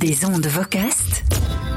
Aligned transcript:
Des 0.00 0.24
ondes 0.24 0.46
vocastes, 0.46 1.24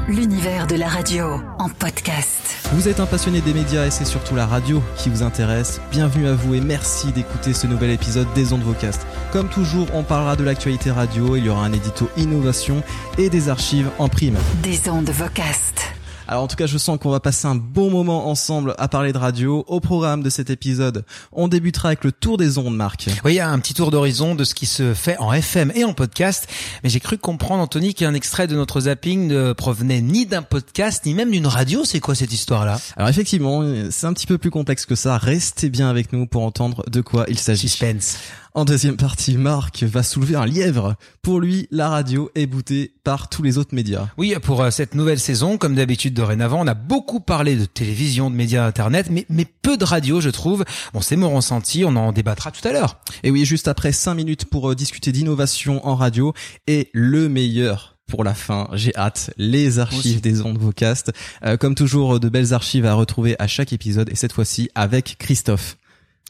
l'univers 0.08 0.66
de 0.66 0.76
la 0.76 0.88
radio 0.88 1.42
en 1.58 1.68
podcast. 1.68 2.56
Vous 2.72 2.88
êtes 2.88 2.98
un 2.98 3.04
passionné 3.04 3.42
des 3.42 3.52
médias 3.52 3.84
et 3.84 3.90
c'est 3.90 4.06
surtout 4.06 4.34
la 4.34 4.46
radio 4.46 4.82
qui 4.96 5.10
vous 5.10 5.22
intéresse. 5.22 5.78
Bienvenue 5.90 6.26
à 6.28 6.32
vous 6.32 6.54
et 6.54 6.62
merci 6.62 7.12
d'écouter 7.12 7.52
ce 7.52 7.66
nouvel 7.66 7.90
épisode 7.90 8.26
des 8.34 8.54
ondes 8.54 8.62
vocastes. 8.62 9.06
Comme 9.30 9.50
toujours, 9.50 9.88
on 9.92 10.04
parlera 10.04 10.36
de 10.36 10.44
l'actualité 10.44 10.90
radio, 10.90 11.36
il 11.36 11.44
y 11.44 11.48
aura 11.50 11.66
un 11.66 11.72
édito 11.74 12.08
innovation 12.16 12.82
et 13.18 13.28
des 13.28 13.50
archives 13.50 13.90
en 13.98 14.08
prime. 14.08 14.38
Des 14.62 14.88
ondes 14.88 15.10
vocastes. 15.10 15.93
Alors 16.26 16.42
en 16.42 16.46
tout 16.46 16.56
cas, 16.56 16.66
je 16.66 16.78
sens 16.78 16.98
qu'on 16.98 17.10
va 17.10 17.20
passer 17.20 17.46
un 17.46 17.54
bon 17.54 17.90
moment 17.90 18.28
ensemble 18.28 18.74
à 18.78 18.88
parler 18.88 19.12
de 19.12 19.18
radio. 19.18 19.64
Au 19.68 19.80
programme 19.80 20.22
de 20.22 20.30
cet 20.30 20.48
épisode, 20.48 21.04
on 21.32 21.48
débutera 21.48 21.88
avec 21.88 22.02
le 22.02 22.12
tour 22.12 22.38
des 22.38 22.56
ondes, 22.56 22.74
Marc. 22.74 23.08
Oui, 23.24 23.40
un 23.40 23.58
petit 23.58 23.74
tour 23.74 23.90
d'horizon 23.90 24.34
de 24.34 24.44
ce 24.44 24.54
qui 24.54 24.64
se 24.64 24.94
fait 24.94 25.18
en 25.18 25.32
FM 25.32 25.70
et 25.74 25.84
en 25.84 25.92
podcast. 25.92 26.48
Mais 26.82 26.88
j'ai 26.88 27.00
cru 27.00 27.18
comprendre, 27.18 27.62
Anthony, 27.62 27.92
qu'un 27.92 28.14
extrait 28.14 28.46
de 28.46 28.56
notre 28.56 28.80
zapping 28.80 29.26
ne 29.26 29.52
provenait 29.52 30.00
ni 30.00 30.24
d'un 30.24 30.42
podcast, 30.42 31.04
ni 31.04 31.12
même 31.12 31.30
d'une 31.30 31.46
radio. 31.46 31.84
C'est 31.84 32.00
quoi 32.00 32.14
cette 32.14 32.32
histoire-là? 32.32 32.80
Alors 32.96 33.10
effectivement, 33.10 33.62
c'est 33.90 34.06
un 34.06 34.14
petit 34.14 34.26
peu 34.26 34.38
plus 34.38 34.50
complexe 34.50 34.86
que 34.86 34.94
ça. 34.94 35.18
Restez 35.18 35.68
bien 35.68 35.90
avec 35.90 36.12
nous 36.12 36.26
pour 36.26 36.42
entendre 36.42 36.84
de 36.88 37.02
quoi 37.02 37.26
il 37.28 37.38
s'agit. 37.38 37.68
Suspense. 37.68 38.18
En 38.56 38.64
deuxième 38.64 38.96
partie, 38.96 39.36
Marc 39.36 39.82
va 39.82 40.04
soulever 40.04 40.36
un 40.36 40.46
lièvre. 40.46 40.94
Pour 41.22 41.40
lui, 41.40 41.66
la 41.72 41.88
radio 41.88 42.30
est 42.36 42.46
bootée 42.46 42.92
par 43.02 43.28
tous 43.28 43.42
les 43.42 43.58
autres 43.58 43.74
médias. 43.74 44.06
Oui, 44.16 44.32
pour 44.40 44.62
euh, 44.62 44.70
cette 44.70 44.94
nouvelle 44.94 45.18
saison, 45.18 45.58
comme 45.58 45.74
d'habitude 45.74 46.14
dorénavant, 46.14 46.60
on 46.60 46.68
a 46.68 46.74
beaucoup 46.74 47.18
parlé 47.18 47.56
de 47.56 47.64
télévision, 47.64 48.30
de 48.30 48.36
médias 48.36 48.64
internet, 48.64 49.08
mais, 49.10 49.26
mais 49.28 49.44
peu 49.44 49.76
de 49.76 49.82
radio, 49.82 50.20
je 50.20 50.30
trouve. 50.30 50.64
Bon, 50.92 51.00
c'est 51.00 51.16
mon 51.16 51.34
ressenti, 51.34 51.84
on 51.84 51.96
en 51.96 52.12
débattra 52.12 52.52
tout 52.52 52.66
à 52.68 52.70
l'heure. 52.70 53.00
Et 53.24 53.32
oui, 53.32 53.44
juste 53.44 53.66
après 53.66 53.90
5 53.90 54.14
minutes 54.14 54.44
pour 54.44 54.70
euh, 54.70 54.76
discuter 54.76 55.10
d'innovation 55.10 55.84
en 55.84 55.96
radio 55.96 56.32
et 56.68 56.90
le 56.92 57.28
meilleur 57.28 57.96
pour 58.06 58.22
la 58.22 58.34
fin. 58.34 58.68
J'ai 58.74 58.94
hâte. 58.94 59.32
Les 59.36 59.80
archives 59.80 60.20
des 60.20 60.42
ondes 60.42 60.58
vocast. 60.58 61.10
Euh, 61.44 61.56
comme 61.56 61.74
toujours, 61.74 62.20
de 62.20 62.28
belles 62.28 62.54
archives 62.54 62.86
à 62.86 62.94
retrouver 62.94 63.34
à 63.40 63.48
chaque 63.48 63.72
épisode 63.72 64.10
et 64.10 64.14
cette 64.14 64.32
fois-ci 64.32 64.70
avec 64.76 65.16
Christophe. 65.18 65.76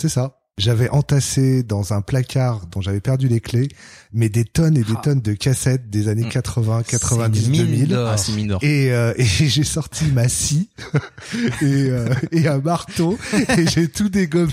C'est 0.01 0.09
ça. 0.09 0.39
J'avais 0.57 0.89
entassé 0.91 1.65
dans 1.65 1.95
un 1.95 2.01
placard 2.01 2.67
dont 2.71 2.81
j'avais 2.81 3.01
perdu 3.01 3.27
les 3.27 3.41
clés, 3.41 3.67
mais 4.13 4.29
des 4.29 4.45
tonnes 4.45 4.77
et 4.77 4.85
des 4.85 4.93
Ah. 4.97 5.01
tonnes 5.03 5.21
de 5.21 5.33
cassettes 5.33 5.91
des 5.91 6.07
années 6.07 6.29
80, 6.29 6.85
90, 6.85 7.41
C'est 7.41 7.47
une 7.47 7.51
mine 7.51 7.63
2000. 7.67 7.89
d'or. 7.89 8.09
Ah, 8.09 8.17
c'est 8.17 8.33
mine 8.33 8.47
d'or. 8.47 8.63
Et, 8.63 8.93
euh, 8.93 9.13
et 9.17 9.25
j'ai 9.49 9.65
sorti 9.65 10.05
ma 10.13 10.29
scie 10.29 10.69
et, 11.61 11.65
euh, 11.65 12.09
et 12.31 12.47
un 12.47 12.59
marteau 12.59 13.19
et 13.59 13.67
j'ai 13.75 13.89
tout 13.89 14.09
dégommé 14.09 14.53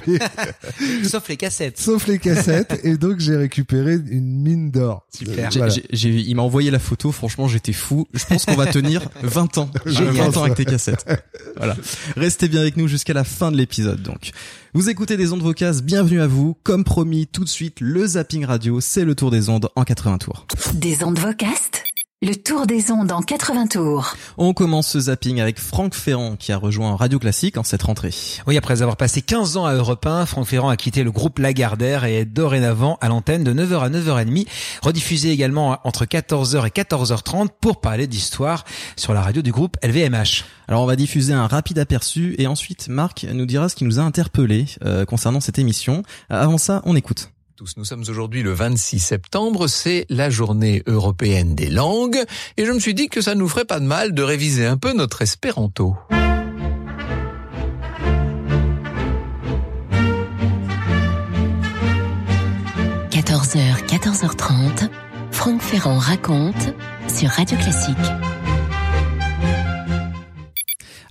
Sauf 1.08 1.30
les 1.30 1.38
cassettes. 1.38 1.78
sauf 1.80 2.08
les 2.08 2.18
cassettes 2.18 2.80
et 2.84 2.98
donc 2.98 3.20
j'ai 3.20 3.36
récupéré 3.36 3.94
une 4.10 4.42
mine 4.42 4.72
d'or. 4.72 5.06
Super. 5.16 5.52
J'ai- 5.52 5.60
Voilà. 5.60 5.72
j'ai- 5.76 5.86
j'ai- 5.92 6.10
il 6.20 6.36
m'a 6.36 6.42
envoyé 6.42 6.72
la 6.72 6.80
photo, 6.80 7.12
franchement 7.12 7.48
j'étais 7.48 7.74
fou. 7.74 8.08
Je 8.16 8.26
pense 8.26 8.46
qu'on 8.46 8.56
va 8.56 8.66
tenir 8.66 9.08
20 9.22 9.56
ans. 9.60 9.70
Génial. 9.86 10.16
20 10.32 10.38
ans 10.38 10.44
avec 10.46 10.56
tes 10.56 10.66
cassettes. 10.66 11.06
Voilà. 11.58 11.78
Restez 12.18 12.48
bien 12.48 12.62
avec 12.62 12.76
nous 12.76 12.88
jusqu'à 12.88 13.14
la 13.14 13.24
fin 13.24 13.52
de 13.52 13.58
l'épisode 13.58 14.02
donc. 14.02 14.32
Vous 14.74 14.90
écoutez 14.90 15.18
des 15.18 15.34
ondes 15.34 15.42
vocales, 15.42 15.82
bienvenue 15.84 16.22
à 16.22 16.28
vous. 16.28 16.56
Comme 16.64 16.86
promis, 16.86 17.28
tout 17.28 17.44
de 17.44 17.50
suite, 17.50 17.82
le 17.82 18.08
zapping 18.08 18.46
radio, 18.46 18.80
c'est 18.80 19.04
le 19.04 19.16
tour 19.16 19.30
des 19.30 19.50
ondes 19.50 19.68
en 19.76 19.84
80 19.84 20.20
tours. 20.20 20.48
Des 20.76 21.04
ondes 21.04 21.20
vocastes, 21.20 21.84
le 22.24 22.36
tour 22.36 22.68
des 22.68 22.92
ondes 22.92 23.12
en 23.12 23.24
80 23.24 23.66
tours. 23.66 24.16
On 24.38 24.54
commence 24.54 24.90
ce 24.90 25.00
zapping 25.00 25.42
avec 25.42 25.60
Franck 25.60 25.96
Ferrand 25.96 26.36
qui 26.36 26.52
a 26.52 26.58
rejoint 26.58 26.96
Radio 26.96 27.18
Classique 27.18 27.58
en 27.58 27.64
cette 27.64 27.82
rentrée. 27.82 28.14
Oui, 28.46 28.58
après 28.58 28.84
avoir 28.84 28.96
passé 28.96 29.24
15 29.24 29.58
ans 29.58 29.66
à 29.66 29.74
Europe 29.74 30.06
1, 30.06 30.28
Franck 30.28 30.46
Ferrand 30.46 30.70
a 30.70 30.78
quitté 30.78 31.04
le 31.04 31.12
groupe 31.12 31.40
Lagardère 31.40 32.06
et 32.06 32.20
est 32.20 32.26
dorénavant 32.26 33.00
à 33.02 33.08
l'antenne 33.08 33.44
de 33.44 33.52
9h 33.52 33.80
à 33.80 33.90
9h30, 33.90 34.46
rediffusé 34.84 35.32
également 35.32 35.80
entre 35.84 36.06
14h 36.06 36.68
et 36.68 36.70
14h30 36.70 37.48
pour 37.60 37.82
parler 37.82 38.06
d'histoire 38.06 38.66
sur 38.98 39.16
la 39.16 39.22
radio 39.24 39.42
du 39.42 39.52
groupe 39.52 39.78
LVMH. 39.82 40.46
Alors 40.68 40.84
on 40.84 40.86
va 40.86 40.96
diffuser 40.96 41.34
un 41.34 41.48
rapide 41.48 41.80
aperçu 41.80 42.36
et 42.38 42.46
ensuite 42.46 42.88
Marc 42.88 43.26
nous 43.34 43.48
dira 43.48 43.68
ce 43.68 43.76
qui 43.76 43.84
nous 43.84 44.00
a 44.00 44.04
interpellé 44.04 44.68
euh, 44.86 45.06
concernant 45.06 45.40
cette 45.40 45.58
émission. 45.58 46.04
Avant 46.30 46.60
ça, 46.60 46.84
on 46.86 46.96
écoute. 46.96 47.32
Nous 47.78 47.86
sommes 47.86 48.04
aujourd'hui 48.10 48.42
le 48.42 48.54
26 48.54 48.98
septembre, 48.98 49.68
c'est 49.68 50.08
la 50.10 50.32
journée 50.32 50.82
européenne 50.88 51.54
des 51.54 51.70
langues, 51.70 52.18
et 52.58 52.66
je 52.66 52.72
me 52.72 52.80
suis 52.80 52.96
dit 52.96 53.08
que 53.08 53.22
ça 53.22 53.36
nous 53.36 53.48
ferait 53.48 53.66
pas 53.66 53.80
de 53.80 53.86
mal 53.86 54.16
de 54.16 54.24
réviser 54.24 54.66
un 54.66 54.78
peu 54.78 54.94
notre 54.94 55.22
espéranto.– 55.22 55.96
14h, 63.12 63.86
14h30, 63.86 64.90
Franck 65.32 65.62
Ferrand 65.62 66.00
raconte 66.00 66.74
sur 67.08 67.30
Radio 67.30 67.58
Classique. 67.58 67.96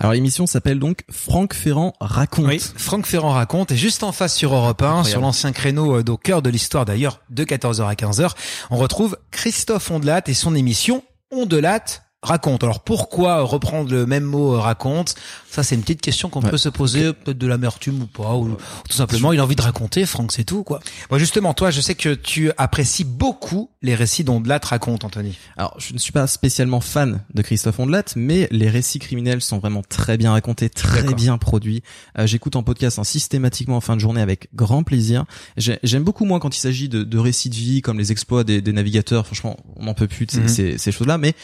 Alors 0.00 0.14
l'émission 0.14 0.46
s'appelle 0.46 0.78
donc 0.78 1.04
Franck 1.10 1.52
Ferrand 1.52 1.92
raconte. 2.00 2.46
Oui, 2.46 2.58
Franck 2.58 3.04
Ferrand 3.04 3.32
raconte, 3.32 3.70
et 3.70 3.76
juste 3.76 4.02
en 4.02 4.12
face 4.12 4.34
sur 4.34 4.54
Europe 4.54 4.80
1, 4.80 4.86
Incroyable. 4.86 5.08
sur 5.10 5.20
l'ancien 5.20 5.52
créneau 5.52 5.98
euh, 5.98 6.04
au 6.08 6.16
cœur 6.16 6.40
de 6.40 6.48
l'histoire 6.48 6.86
d'ailleurs, 6.86 7.20
de 7.28 7.44
14h 7.44 7.86
à 7.86 7.92
15h, 7.92 8.30
on 8.70 8.78
retrouve 8.78 9.18
Christophe 9.30 9.90
Ondelat 9.90 10.22
et 10.26 10.32
son 10.32 10.54
émission 10.54 11.04
Ondelat 11.30 11.84
raconte. 12.22 12.62
Alors 12.64 12.80
pourquoi 12.80 13.40
reprendre 13.42 13.90
le 13.90 14.04
même 14.06 14.24
mot 14.24 14.54
euh, 14.54 14.58
raconte? 14.58 15.14
Ça 15.50 15.62
c'est 15.62 15.74
une 15.74 15.80
petite 15.80 16.00
question 16.02 16.28
qu'on 16.28 16.42
Ouais. 16.42 16.50
peut 16.50 16.58
se 16.58 16.68
poser, 16.68 17.12
peut-être 17.12 17.38
de 17.38 17.46
l'amertume 17.46 18.02
ou 18.02 18.06
pas, 18.06 18.34
ou 18.36 18.56
tout 18.88 18.96
simplement 18.96 19.32
il 19.32 19.40
a 19.40 19.42
envie 19.44 19.56
de 19.56 19.62
raconter, 19.62 20.04
Franck 20.06 20.32
c'est 20.32 20.44
tout 20.44 20.62
quoi. 20.62 20.80
Bon 21.08 21.18
justement, 21.18 21.54
toi 21.54 21.70
je 21.70 21.80
sais 21.80 21.94
que 21.94 22.14
tu 22.14 22.50
apprécies 22.58 23.04
beaucoup 23.04 23.70
les 23.82 23.94
récits 23.94 24.22
d'Ondelat 24.24 24.60
raconte, 24.62 25.04
Anthony. 25.04 25.36
Alors 25.56 25.74
je 25.78 25.92
ne 25.94 25.98
suis 25.98 26.12
pas 26.12 26.26
spécialement 26.26 26.80
fan 26.80 27.20
de 27.34 27.42
Christophe 27.42 27.78
Ondelat, 27.80 28.04
mais 28.16 28.48
les 28.50 28.68
récits 28.68 28.98
criminels 28.98 29.40
sont 29.40 29.58
vraiment 29.58 29.82
très 29.88 30.18
bien 30.18 30.32
racontés, 30.32 30.68
très 30.68 31.14
bien 31.14 31.38
produits. 31.38 31.82
Euh, 32.18 32.26
J'écoute 32.26 32.54
en 32.56 32.62
podcast 32.62 32.98
hein, 32.98 33.04
systématiquement 33.04 33.76
en 33.76 33.80
fin 33.80 33.96
de 33.96 34.00
journée 34.00 34.20
avec 34.20 34.48
grand 34.54 34.82
plaisir. 34.82 35.24
J'ai- 35.56 35.78
J'aime 35.82 36.04
beaucoup 36.04 36.24
moins 36.26 36.38
quand 36.38 36.54
il 36.54 36.60
s'agit 36.60 36.88
de, 36.88 37.02
de 37.02 37.18
récits 37.18 37.48
de 37.50 37.54
vie 37.54 37.80
comme 37.82 37.98
les 37.98 38.12
exploits 38.12 38.44
des, 38.44 38.60
des 38.60 38.72
navigateurs. 38.72 39.24
Franchement, 39.26 39.56
on 39.76 39.84
n'en 39.84 39.94
peut 39.94 40.06
plus 40.06 40.26
de 40.26 40.30
ces, 40.30 40.40
Mhm. 40.40 40.48
ces- 40.48 40.78
ces 40.78 40.92
choses-là, 40.92 41.16
mais 41.18 41.34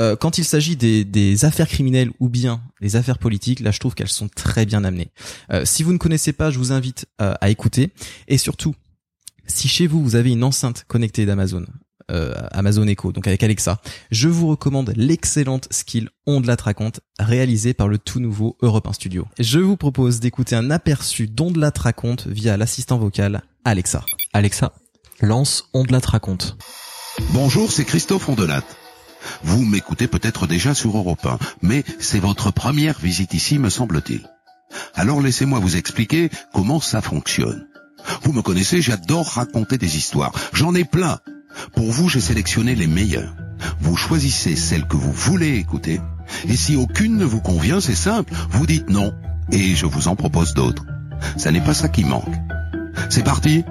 euh, 0.00 0.16
quand 0.16 0.38
il 0.38 0.44
s'agit 0.44 0.76
des, 0.76 1.04
des 1.04 1.44
affaires 1.44 1.68
criminelles 1.68 2.10
ou 2.20 2.28
bien 2.28 2.62
des 2.80 2.96
affaires 2.96 3.18
politiques, 3.18 3.60
là 3.60 3.70
je 3.70 3.78
trouve 3.78 3.94
qu'elles 3.94 4.08
sont 4.08 4.28
très 4.28 4.66
bien 4.66 4.84
amenées. 4.84 5.10
Euh, 5.52 5.64
si 5.64 5.82
vous 5.82 5.92
ne 5.92 5.98
connaissez 5.98 6.32
pas, 6.32 6.50
je 6.50 6.58
vous 6.58 6.72
invite 6.72 7.06
euh, 7.20 7.34
à 7.40 7.50
écouter. 7.50 7.90
Et 8.28 8.38
surtout, 8.38 8.74
si 9.46 9.68
chez 9.68 9.86
vous 9.86 10.02
vous 10.02 10.16
avez 10.16 10.32
une 10.32 10.44
enceinte 10.44 10.84
connectée 10.88 11.26
d'Amazon, 11.26 11.64
euh, 12.10 12.34
Amazon 12.50 12.86
Echo, 12.86 13.12
donc 13.12 13.26
avec 13.26 13.42
Alexa, 13.42 13.80
je 14.10 14.28
vous 14.28 14.48
recommande 14.48 14.92
l'excellente 14.96 15.68
skill 15.70 16.10
On 16.26 16.40
de 16.40 16.46
la 16.46 16.56
raconte 16.56 17.00
réalisée 17.18 17.72
par 17.72 17.88
le 17.88 17.98
tout 17.98 18.20
nouveau 18.20 18.58
Europe 18.60 18.86
1 18.86 18.92
Studio. 18.92 19.26
Je 19.38 19.58
vous 19.58 19.76
propose 19.76 20.20
d'écouter 20.20 20.54
un 20.56 20.70
aperçu 20.70 21.28
d'On 21.28 21.50
de 21.50 21.60
la 21.60 21.72
raconte 21.74 22.26
via 22.26 22.56
l'assistant 22.56 22.98
vocal 22.98 23.42
Alexa. 23.64 24.04
Alexa, 24.32 24.74
lance 25.20 25.70
On 25.72 25.84
de 25.84 25.92
la 25.92 26.00
raconte. 26.00 26.58
Bonjour, 27.32 27.70
c'est 27.72 27.84
Christophe 27.84 28.28
Ondelat. 28.28 28.64
Vous 29.44 29.64
m'écoutez 29.64 30.08
peut-être 30.08 30.46
déjà 30.46 30.74
sur 30.74 30.96
Europe 30.96 31.24
1, 31.24 31.38
mais 31.60 31.84
c'est 32.00 32.18
votre 32.18 32.50
première 32.50 32.98
visite 32.98 33.34
ici, 33.34 33.58
me 33.58 33.68
semble-t-il. 33.68 34.26
Alors 34.94 35.20
laissez-moi 35.20 35.58
vous 35.58 35.76
expliquer 35.76 36.30
comment 36.54 36.80
ça 36.80 37.02
fonctionne. 37.02 37.66
Vous 38.22 38.32
me 38.32 38.40
connaissez, 38.40 38.80
j'adore 38.80 39.26
raconter 39.26 39.76
des 39.76 39.96
histoires. 39.98 40.32
J'en 40.54 40.74
ai 40.74 40.84
plein. 40.84 41.18
Pour 41.74 41.92
vous, 41.92 42.08
j'ai 42.08 42.22
sélectionné 42.22 42.74
les 42.74 42.86
meilleures. 42.86 43.36
Vous 43.80 43.96
choisissez 43.96 44.56
celle 44.56 44.88
que 44.88 44.96
vous 44.96 45.12
voulez 45.12 45.56
écouter. 45.56 46.00
Et 46.48 46.56
si 46.56 46.74
aucune 46.74 47.16
ne 47.16 47.24
vous 47.26 47.42
convient, 47.42 47.82
c'est 47.82 47.94
simple. 47.94 48.32
Vous 48.50 48.66
dites 48.66 48.88
non. 48.88 49.12
Et 49.52 49.74
je 49.74 49.86
vous 49.86 50.08
en 50.08 50.16
propose 50.16 50.54
d'autres. 50.54 50.86
Ça 51.36 51.52
n'est 51.52 51.64
pas 51.64 51.74
ça 51.74 51.88
qui 51.88 52.04
manque. 52.04 52.34
C'est 53.10 53.24
parti 53.24 53.62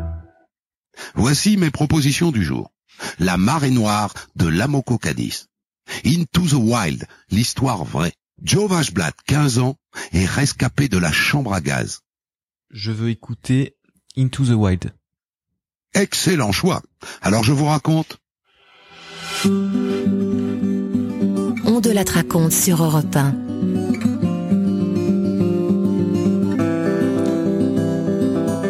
Voici 1.16 1.58
mes 1.58 1.72
propositions 1.72 2.32
du 2.32 2.44
jour. 2.44 2.72
La 3.18 3.38
marée 3.38 3.72
noire 3.72 4.14
de 4.36 4.48
l'Amoco 4.48 5.00
Cadiz. 5.00 5.48
Into 6.06 6.48
the 6.48 6.54
Wild, 6.54 7.06
l'histoire 7.32 7.86
vraie. 7.86 8.14
Joe 8.42 8.70
Vashblatt, 8.70 9.16
15 9.26 9.60
ans, 9.60 9.78
est 10.12 10.26
rescapé 10.26 10.90
de 10.90 10.98
la 10.98 11.12
chambre 11.12 11.54
à 11.54 11.62
gaz. 11.62 12.02
Je 12.72 12.92
veux 12.92 13.10
écouter 13.10 13.78
Into 14.18 14.46
the 14.46 14.50
Wild. 14.50 14.92
Excellent 15.94 16.52
choix. 16.52 16.82
Alors 17.22 17.44
je 17.44 17.54
vous 17.54 17.66
raconte. 17.66 18.18
On 21.66 21.80
de 21.80 21.92
la 21.92 22.04
raconte 22.04 22.52
sur 22.52 22.84
Europe 22.84 23.16
1. 23.16 23.32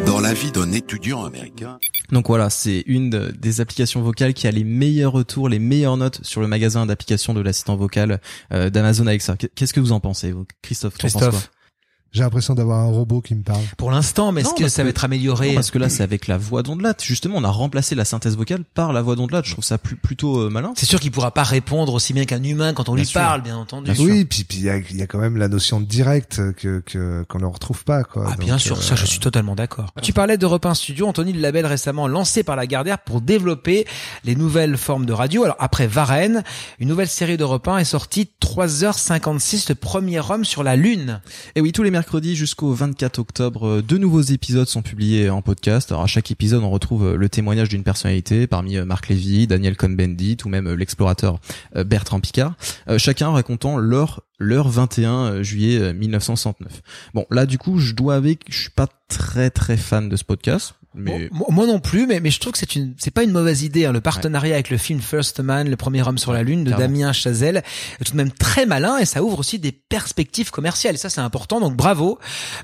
Dans 0.06 0.20
la 0.20 0.34
vie 0.34 0.52
d'un 0.52 0.70
étudiant 0.72 1.24
américain, 1.24 1.78
Donc 2.12 2.28
voilà, 2.28 2.50
c'est 2.50 2.82
une 2.86 3.08
de- 3.10 3.32
des 3.38 3.60
applications 3.60 4.02
vocales 4.02 4.34
qui 4.34 4.46
a 4.46 4.50
les 4.50 4.64
meilleurs 4.64 5.12
retours, 5.12 5.48
les 5.48 5.58
meilleures 5.58 5.96
notes 5.96 6.20
sur 6.22 6.40
le 6.40 6.46
magasin 6.46 6.84
d'applications 6.86 7.32
de 7.34 7.40
l'assistant 7.40 7.76
vocal 7.76 8.20
euh, 8.52 8.68
d'Amazon 8.70 9.06
Alexa. 9.06 9.36
Qu'est- 9.36 9.50
Qu'est-ce 9.54 9.72
que 9.72 9.80
vous 9.80 9.92
en 9.92 10.00
pensez, 10.00 10.30
vous? 10.32 10.44
Christophe 10.62 10.98
Christophe. 10.98 11.50
J'ai 12.14 12.22
l'impression 12.22 12.54
d'avoir 12.54 12.78
un 12.80 12.86
robot 12.90 13.20
qui 13.20 13.34
me 13.34 13.42
parle. 13.42 13.60
Pour 13.76 13.90
l'instant, 13.90 14.30
mais 14.30 14.42
est-ce 14.42 14.54
que 14.54 14.68
ça 14.68 14.84
va 14.84 14.90
être 14.90 15.04
amélioré 15.04 15.48
Non, 15.48 15.54
parce 15.56 15.70
que 15.72 15.78
là, 15.78 15.88
c'est 15.88 16.04
avec 16.04 16.28
la 16.28 16.38
voix 16.38 16.62
d'Ondelat. 16.62 16.94
Justement, 17.02 17.34
on 17.38 17.44
a 17.44 17.50
remplacé 17.50 17.96
la 17.96 18.04
synthèse 18.04 18.36
vocale 18.36 18.62
par 18.74 18.92
la 18.92 19.02
voix 19.02 19.16
d'Ondelat. 19.16 19.42
Je 19.44 19.50
trouve 19.52 19.64
ça 19.64 19.78
plus, 19.78 19.96
plutôt 19.96 20.38
euh, 20.42 20.48
malin. 20.48 20.72
C'est 20.76 20.86
sûr 20.86 21.00
qu'il 21.00 21.10
pourra 21.10 21.32
pas 21.32 21.42
répondre 21.42 21.92
aussi 21.92 22.12
bien 22.12 22.24
qu'un 22.24 22.42
humain 22.44 22.72
quand 22.72 22.88
on 22.88 22.94
Bien 22.94 23.02
lui 23.02 23.08
sûr. 23.08 23.20
parle, 23.20 23.42
bien 23.42 23.56
entendu. 23.56 23.90
oui, 23.98 24.24
puis 24.24 24.44
puis 24.44 24.58
il 24.58 24.64
y 24.64 24.70
a, 24.70 24.76
il 24.76 24.96
y 24.96 25.02
a 25.02 25.08
quand 25.08 25.18
même 25.18 25.36
la 25.36 25.48
notion 25.48 25.80
de 25.80 25.86
direct 25.86 26.40
que 26.54 26.80
que 26.86 27.24
qu'on 27.28 27.40
ne 27.40 27.46
retrouve 27.46 27.82
pas 27.82 28.04
quoi. 28.04 28.26
Ah, 28.28 28.30
Donc, 28.36 28.44
bien 28.44 28.58
sûr, 28.58 28.78
euh, 28.78 28.80
ça 28.80 28.94
je 28.94 29.06
suis 29.06 29.18
totalement 29.18 29.56
d'accord. 29.56 29.90
Tu 30.00 30.12
parlais 30.12 30.38
de 30.38 30.46
Repas 30.46 30.76
Studio, 30.76 31.08
Anthony, 31.08 31.32
le 31.32 31.40
label 31.40 31.66
récemment 31.66 32.06
lancé 32.06 32.44
par 32.44 32.54
Lagardère 32.54 33.00
pour 33.00 33.22
développer 33.22 33.86
les 34.22 34.36
nouvelles 34.36 34.76
formes 34.76 35.04
de 35.04 35.12
radio. 35.12 35.42
Alors 35.42 35.56
après 35.58 35.88
Varenne, 35.88 36.44
une 36.78 36.86
nouvelle 36.88 37.08
série 37.08 37.36
de 37.36 37.42
repas 37.44 37.78
est 37.78 37.84
sortie 37.84 38.30
3h56, 38.40 39.66
le 39.70 39.74
premier 39.74 40.20
homme 40.30 40.44
sur 40.44 40.62
la 40.62 40.76
Lune. 40.76 41.20
Et 41.56 41.60
oui, 41.60 41.72
tous 41.72 41.82
les 41.82 41.90
mercredis 41.90 42.03
jusqu'au 42.34 42.72
24 42.72 43.18
octobre, 43.18 43.66
euh, 43.66 43.82
deux 43.82 43.98
nouveaux 43.98 44.20
épisodes 44.20 44.68
sont 44.68 44.82
publiés 44.82 45.30
en 45.30 45.42
podcast. 45.42 45.90
Alors 45.90 46.04
à 46.04 46.06
chaque 46.06 46.30
épisode, 46.30 46.62
on 46.62 46.70
retrouve 46.70 47.06
euh, 47.06 47.16
le 47.16 47.28
témoignage 47.28 47.68
d'une 47.68 47.82
personnalité, 47.82 48.46
parmi 48.46 48.76
euh, 48.76 48.84
Marc 48.84 49.08
Lévy, 49.08 49.46
Daniel 49.46 49.76
Cohn-Bendit 49.76 50.38
ou 50.44 50.48
même 50.48 50.72
l'explorateur 50.72 51.38
Bertrand 51.74 52.20
Picard, 52.20 52.54
chacun 52.98 53.30
racontant 53.30 53.78
leur 53.78 54.22
leur 54.38 54.68
21 54.68 55.42
juillet 55.42 55.78
euh, 55.78 55.92
1969. 55.92 56.82
Bon, 57.14 57.26
là 57.30 57.46
du 57.46 57.58
coup, 57.58 57.78
je 57.78 57.94
dois 57.94 58.14
que 58.36 58.52
je 58.52 58.60
suis 58.60 58.70
pas 58.70 58.88
très 59.08 59.50
très 59.50 59.76
fan 59.76 60.08
de 60.08 60.16
ce 60.16 60.24
podcast, 60.24 60.74
mais 60.94 61.28
Bon, 61.32 61.46
moi- 61.50 61.66
non 61.66 61.80
plus, 61.80 62.06
mais, 62.06 62.20
mais 62.20 62.30
je 62.30 62.38
trouve 62.40 62.52
que 62.52 62.58
c'est 62.58 62.76
une, 62.76 62.94
c'est 62.98 63.10
pas 63.10 63.22
une 63.22 63.30
mauvaise 63.32 63.62
idée. 63.62 63.84
hein. 63.86 63.92
Le 63.92 64.00
partenariat 64.00 64.54
avec 64.54 64.70
le 64.70 64.76
film 64.78 65.00
First 65.00 65.40
Man, 65.40 65.68
le 65.68 65.76
premier 65.76 66.02
homme 66.06 66.18
sur 66.18 66.32
la 66.32 66.42
lune 66.42 66.64
de 66.64 66.70
Clairement. 66.72 66.84
Damien 66.98 67.12
Chazelle, 67.12 67.62
est 68.00 68.04
tout 68.04 68.12
de 68.12 68.16
même 68.16 68.30
très 68.30 68.66
malin 68.66 68.98
et 68.98 69.04
ça 69.04 69.22
ouvre 69.22 69.38
aussi 69.38 69.58
des 69.58 69.72
perspectives 69.72 70.50
commerciales. 70.50 70.94
Et 70.94 70.98
ça, 70.98 71.10
c'est 71.10 71.20
important. 71.20 71.60
Donc 71.60 71.76
bravo. 71.76 72.18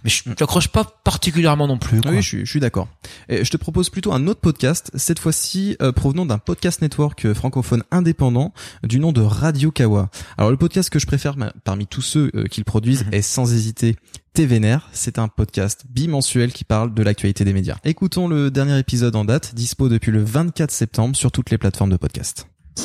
Mais 0.05 0.11
je 0.11 0.23
n'accroche 0.29 0.69
pas 0.69 0.85
particulièrement 1.05 1.67
non 1.67 1.79
plus. 1.79 2.01
quoi. 2.01 2.11
Oui, 2.13 2.23
je 2.23 2.27
suis, 2.29 2.47
je 2.47 2.51
suis 2.51 2.61
d'accord. 2.61 2.89
Et 3.29 3.45
je 3.45 3.51
te 3.51 3.57
propose 3.57 3.91
plutôt 3.91 4.13
un 4.13 4.27
autre 4.27 4.41
podcast, 4.41 4.91
cette 4.95 5.19
fois-ci 5.19 5.77
euh, 5.83 5.93
provenant 5.93 6.27
d'un 6.27 6.39
podcast 6.39 6.83
network 6.83 7.25
euh, 7.25 7.35
francophone 7.35 7.83
indépendant 7.91 8.53
du 8.85 9.01
nom 9.01 9.13
de 9.13 9.21
Radio 9.21 9.71
Kawa. 9.71 10.11
Alors 10.39 10.51
le 10.51 10.57
podcast 10.57 10.91
que 10.91 10.99
je 10.99 11.07
préfère 11.07 11.37
parmi 11.65 11.87
tous 11.87 12.03
ceux 12.03 12.31
euh, 12.35 12.45
qu'ils 12.45 12.65
produisent 12.65 13.05
Mhm. 13.07 13.15
est 13.15 13.23
sans 13.23 13.53
hésiter 13.53 13.97
TVNR. 14.35 14.89
C'est 14.93 15.19
un 15.19 15.29
podcast 15.29 15.85
bimensuel 15.89 16.53
qui 16.53 16.65
parle 16.65 16.95
de 16.95 17.03
l'actualité 17.03 17.45
des 17.45 17.53
médias. 17.53 17.77
Écoutons 17.85 18.29
le 18.29 18.51
dernier 18.51 18.79
épisode 18.79 19.17
en 19.17 19.25
date, 19.25 19.55
dispo 19.55 19.89
depuis 19.89 20.13
le 20.13 20.23
24 20.23 20.71
septembre 20.71 21.17
sur 21.17 21.33
toutes 21.33 21.51
les 21.51 21.59
plateformes 21.59 21.91
de 21.91 21.97
podcast. 21.97 22.47
En 22.79 22.85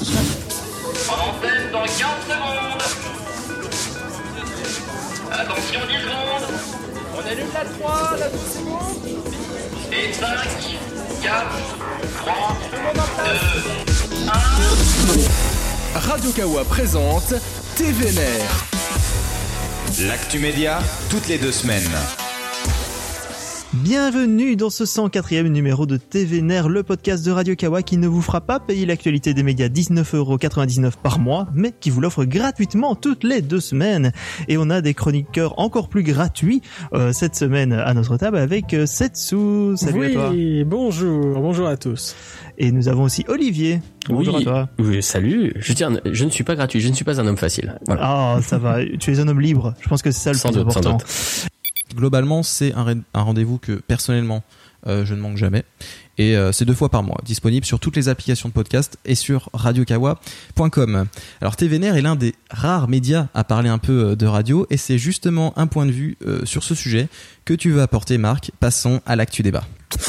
antenne 1.13 1.71
dans 1.71 1.83
15 1.83 1.91
secondes. 1.93 2.81
Attention 5.31 5.79
10 5.87 5.93
secondes. 6.01 6.49
On 7.15 7.19
allume 7.29 7.47
la 7.53 7.65
3, 7.65 8.17
la 8.19 8.29
2 8.29 8.37
secondes. 8.37 9.05
Et 9.91 10.11
5, 10.13 10.27
4, 11.21 11.45
3, 12.17 12.57
2, 12.71 12.77
1. 15.95 15.99
Radio 15.99 16.31
Kawa 16.31 16.65
présente 16.65 17.33
TVNR. 17.77 18.74
L'actu 20.01 20.39
média, 20.39 20.79
toutes 21.09 21.27
les 21.29 21.37
deux 21.37 21.53
semaines. 21.53 21.89
Bienvenue 23.83 24.55
dans 24.55 24.69
ce 24.69 24.83
104e 24.85 25.47
numéro 25.47 25.85
de 25.85 25.97
TVNR, 25.97 26.69
le 26.69 26.81
podcast 26.83 27.25
de 27.25 27.31
Radio 27.31 27.55
Kawa 27.55 27.83
qui 27.83 27.97
ne 27.97 28.07
vous 28.07 28.21
fera 28.21 28.39
pas 28.41 28.59
payer 28.59 28.85
l'actualité 28.85 29.33
des 29.33 29.43
médias 29.43 29.67
19,99€ 29.67 30.93
par 31.03 31.19
mois, 31.19 31.47
mais 31.53 31.73
qui 31.77 31.89
vous 31.89 31.99
l'offre 31.99 32.23
gratuitement 32.25 32.95
toutes 32.95 33.23
les 33.23 33.41
deux 33.41 33.59
semaines. 33.59 34.11
Et 34.47 34.57
on 34.57 34.69
a 34.69 34.81
des 34.81 34.93
chroniqueurs 34.93 35.59
encore 35.59 35.89
plus 35.89 36.03
gratuits 36.03 36.61
euh, 36.93 37.11
cette 37.11 37.35
semaine 37.35 37.73
à 37.73 37.93
notre 37.93 38.15
table 38.17 38.37
avec 38.37 38.73
euh, 38.73 38.85
Setsu. 38.85 39.75
Salut 39.75 40.05
à 40.05 40.09
toi. 40.11 40.29
Oui, 40.31 40.63
bonjour, 40.63 41.39
bonjour 41.39 41.67
à 41.67 41.75
tous. 41.75 42.15
Et 42.57 42.71
nous 42.71 42.87
avons 42.87 43.03
aussi 43.03 43.25
Olivier. 43.27 43.81
Bonjour 44.07 44.35
oui, 44.35 44.41
à 44.41 44.43
toi. 44.45 44.69
oui, 44.79 45.03
salut. 45.03 45.51
Je 45.57 45.73
tiens, 45.73 45.91
je 46.09 46.23
ne 46.25 46.29
suis 46.29 46.43
pas 46.43 46.55
gratuit, 46.55 46.79
je 46.79 46.87
ne 46.87 46.93
suis 46.93 47.05
pas 47.05 47.19
un 47.19 47.27
homme 47.27 47.37
facile. 47.37 47.77
Voilà. 47.87 48.01
Ah, 48.05 48.39
ça 48.41 48.57
va. 48.57 48.77
Tu 48.99 49.11
es 49.11 49.19
un 49.19 49.27
homme 49.27 49.41
libre. 49.41 49.73
Je 49.81 49.89
pense 49.89 50.01
que 50.01 50.11
c'est 50.11 50.21
ça 50.21 50.31
le 50.31 50.37
Sans 50.37 50.49
plus 50.49 50.63
doute, 50.63 50.71
sans 50.71 50.79
important. 50.79 50.97
doute. 50.97 51.47
Globalement, 51.95 52.43
c'est 52.43 52.73
un, 52.73 52.85
re- 52.85 53.01
un 53.13 53.21
rendez-vous 53.21 53.57
que 53.57 53.73
personnellement 53.73 54.43
euh, 54.87 55.05
je 55.05 55.15
ne 55.15 55.21
manque 55.21 55.37
jamais. 55.37 55.63
Et 56.17 56.35
euh, 56.37 56.51
c'est 56.51 56.65
deux 56.65 56.73
fois 56.75 56.89
par 56.89 57.01
mois, 57.03 57.17
disponible 57.25 57.65
sur 57.65 57.79
toutes 57.79 57.95
les 57.95 58.07
applications 58.07 58.49
de 58.49 58.53
podcast 58.53 58.97
et 59.03 59.15
sur 59.15 59.49
radiokawa.com. 59.53 61.05
Alors 61.41 61.55
TVNR 61.55 61.95
est 61.95 62.01
l'un 62.01 62.15
des 62.15 62.35
rares 62.51 62.87
médias 62.87 63.27
à 63.33 63.43
parler 63.43 63.69
un 63.69 63.77
peu 63.79 64.11
euh, 64.11 64.15
de 64.15 64.25
radio 64.25 64.67
et 64.69 64.77
c'est 64.77 64.97
justement 64.97 65.57
un 65.57 65.67
point 65.67 65.85
de 65.85 65.91
vue 65.91 66.17
sur 66.43 66.63
ce 66.63 66.75
sujet 66.75 67.07
que 67.45 67.53
tu 67.53 67.71
veux 67.71 67.81
apporter 67.81 68.17
Marc. 68.17 68.51
Passons 68.59 69.01
à 69.05 69.15
l'actu 69.15 69.43
débat. 69.43 69.65